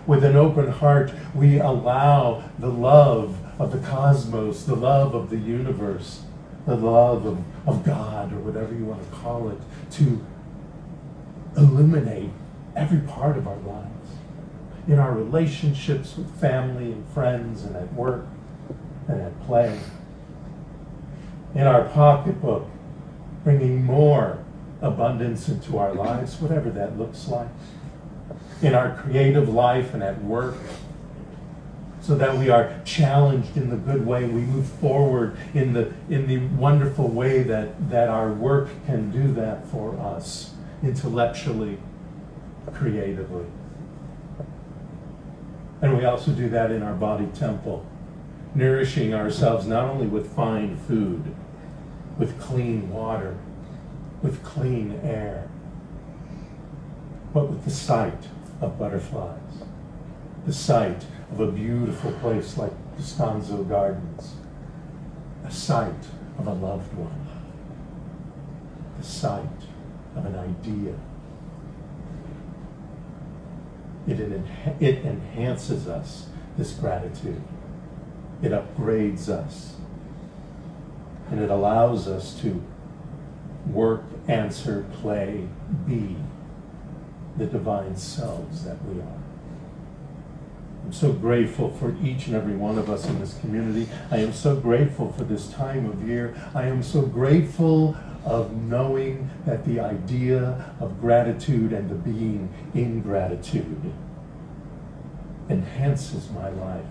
With 0.06 0.26
an 0.26 0.36
open 0.36 0.70
heart, 0.70 1.14
we 1.34 1.60
allow 1.60 2.44
the 2.60 2.68
love 2.68 3.38
of 3.58 3.72
the 3.72 3.88
cosmos, 3.88 4.66
the 4.66 4.76
love 4.76 5.16
of 5.16 5.30
the 5.30 5.38
universe, 5.38 6.24
the 6.68 6.76
love 6.76 7.26
of, 7.26 7.40
of 7.66 7.86
God, 7.86 8.34
or 8.34 8.40
whatever 8.40 8.76
you 8.76 8.84
want 8.84 9.10
to 9.10 9.16
call 9.16 9.50
it, 9.50 9.60
to 9.92 10.26
illuminate 11.56 12.32
every 12.76 13.00
part 13.00 13.38
of 13.38 13.48
our 13.48 13.58
lives. 13.58 13.90
In 14.88 15.00
our 15.00 15.14
relationships 15.14 16.18
with 16.18 16.30
family 16.42 16.92
and 16.92 17.08
friends, 17.10 17.64
and 17.64 17.78
at 17.78 17.94
work 17.94 18.26
and 19.08 19.22
at 19.22 19.46
play. 19.46 19.80
In 21.56 21.68
our 21.68 21.86
pocketbook, 21.86 22.68
bringing 23.46 23.86
more 23.86 24.43
abundance 24.84 25.50
into 25.50 25.80
our 25.80 25.94
lives, 25.94 26.40
whatever 26.40 26.70
that 26.70 27.00
looks 27.00 27.28
like 27.28 27.48
in 28.62 28.76
our 28.76 28.96
creative 28.98 29.50
life 29.50 29.94
and 29.94 30.04
at 30.04 30.24
work 30.24 30.56
so 32.04 32.16
that 32.16 32.38
we 32.38 32.50
are 32.50 32.82
challenged 32.84 33.56
in 33.56 33.70
the 33.70 33.78
good 33.78 34.06
way 34.06 34.26
we 34.26 34.42
move 34.42 34.68
forward 34.68 35.38
in 35.54 35.72
the 35.72 35.92
in 36.10 36.28
the 36.28 36.38
wonderful 36.58 37.08
way 37.08 37.44
that 37.44 37.90
that 37.90 38.10
our 38.10 38.32
work 38.34 38.70
can 38.86 39.10
do 39.10 39.34
that 39.34 39.66
for 39.68 39.98
us 40.00 40.54
intellectually 40.84 41.78
creatively. 42.74 43.46
And 45.82 45.98
we 45.98 46.06
also 46.06 46.32
do 46.32 46.50
that 46.50 46.72
in 46.72 46.84
our 46.84 46.94
body 46.94 47.28
temple 47.34 47.86
nourishing 48.56 49.14
ourselves 49.14 49.66
not 49.66 49.90
only 49.90 50.06
with 50.06 50.34
fine 50.36 50.78
food 50.78 51.34
with 52.20 52.40
clean 52.40 52.90
water 52.92 53.38
with 54.24 54.42
clean 54.44 55.00
air 55.04 55.48
but 57.34 57.50
with 57.50 57.66
the 57.66 57.72
sight 57.72 58.28
of 58.62 58.78
butterflies, 58.78 59.64
the 60.46 60.54
sight 60.54 61.04
of 61.32 61.40
a 61.40 61.52
beautiful 61.52 62.12
place 62.14 62.58
like 62.58 62.72
Descanso 62.96 63.68
Gardens, 63.68 64.36
a 65.44 65.52
sight 65.52 66.06
of 66.38 66.46
a 66.46 66.54
loved 66.54 66.94
one, 66.94 67.28
the 69.00 69.04
sight 69.04 69.44
of 70.16 70.26
an 70.26 70.36
idea. 70.36 70.94
It, 74.06 74.20
enha- 74.20 74.82
it 74.82 75.04
enhances 75.04 75.88
us, 75.88 76.28
this 76.58 76.74
gratitude. 76.74 77.42
It 78.44 78.52
upgrades 78.52 79.30
us. 79.30 79.76
And 81.32 81.40
it 81.40 81.50
allows 81.50 82.08
us 82.08 82.40
to 82.42 82.62
work, 83.68 84.04
answer, 84.28 84.86
play, 85.02 85.48
be 85.86 86.16
the 87.38 87.46
divine 87.46 87.96
selves 87.96 88.64
that 88.64 88.84
we 88.86 89.02
are. 89.02 89.24
I'm 90.86 90.94
so 90.94 91.14
grateful 91.14 91.70
for 91.70 91.96
each 92.04 92.28
and 92.28 92.36
every 92.36 92.56
one 92.56 92.78
of 92.78 92.90
us 92.90 93.08
in 93.08 93.20
this 93.20 93.40
community. 93.40 93.90
I 94.12 94.18
am 94.18 94.34
so 94.34 94.56
grateful 94.56 95.14
for 95.14 95.24
this 95.24 95.50
time 95.50 95.86
of 95.90 96.08
year. 96.08 96.36
I 96.54 96.64
am 96.64 96.84
so 96.84 97.02
grateful 97.04 97.96
of 98.26 98.54
knowing 98.54 99.30
that 99.46 99.66
the 99.66 99.80
idea 99.80 100.74
of 100.80 101.00
gratitude 101.00 101.72
and 101.74 101.90
the 101.90 101.96
being 101.96 102.54
in 102.74 103.02
gratitude 103.02 103.94
enhances 105.50 106.30
my 106.32 106.50
life 106.50 106.86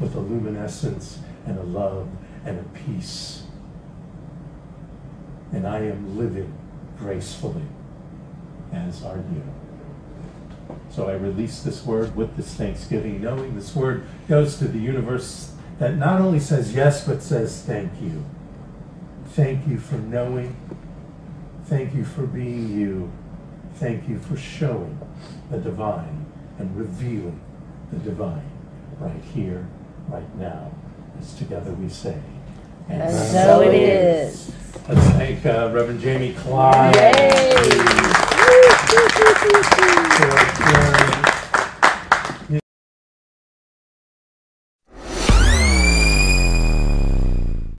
with 0.00 0.14
a 0.14 0.20
luminescence 0.20 1.18
and 1.46 1.58
a 1.58 1.62
love 1.62 2.08
and 2.44 2.58
a 2.58 2.62
peace. 2.78 3.42
And 5.52 5.66
I 5.66 5.78
am 5.80 6.16
living 6.16 6.52
gracefully 6.98 7.64
as 8.72 9.02
are 9.04 9.16
you. 9.16 9.42
So 10.90 11.08
I 11.08 11.14
release 11.14 11.62
this 11.62 11.84
word 11.84 12.14
with 12.16 12.36
this 12.36 12.54
thanksgiving, 12.54 13.20
knowing 13.20 13.54
this 13.54 13.74
word 13.74 14.06
goes 14.28 14.58
to 14.58 14.64
the 14.66 14.78
universe 14.78 15.52
that 15.78 15.96
not 15.96 16.20
only 16.20 16.40
says 16.40 16.74
yes, 16.74 17.06
but 17.06 17.22
says 17.22 17.62
thank 17.62 17.90
you. 18.00 18.24
Thank 19.28 19.66
you 19.66 19.78
for 19.78 19.96
knowing. 19.96 20.56
Thank 21.66 21.94
you 21.94 22.04
for 22.04 22.26
being 22.26 22.78
you. 22.78 23.10
Thank 23.76 24.08
you 24.08 24.18
for 24.18 24.36
showing 24.36 24.98
the 25.50 25.58
divine 25.58 26.26
and 26.58 26.76
revealing 26.76 27.40
the 27.92 27.98
divine 27.98 28.50
right 28.98 29.22
here, 29.32 29.66
right 30.08 30.36
now, 30.36 30.70
as 31.18 31.34
together 31.34 31.72
we 31.72 31.88
say. 31.88 32.20
And 32.88 33.10
so 33.32 33.62
it 33.62 33.74
is. 33.74 34.52
Let's 34.88 35.06
thank 35.16 35.46
uh, 35.46 35.70
Reverend 35.72 36.00
Jamie 36.00 36.34
Klein. 36.34 36.94
Yay. 36.94 37.50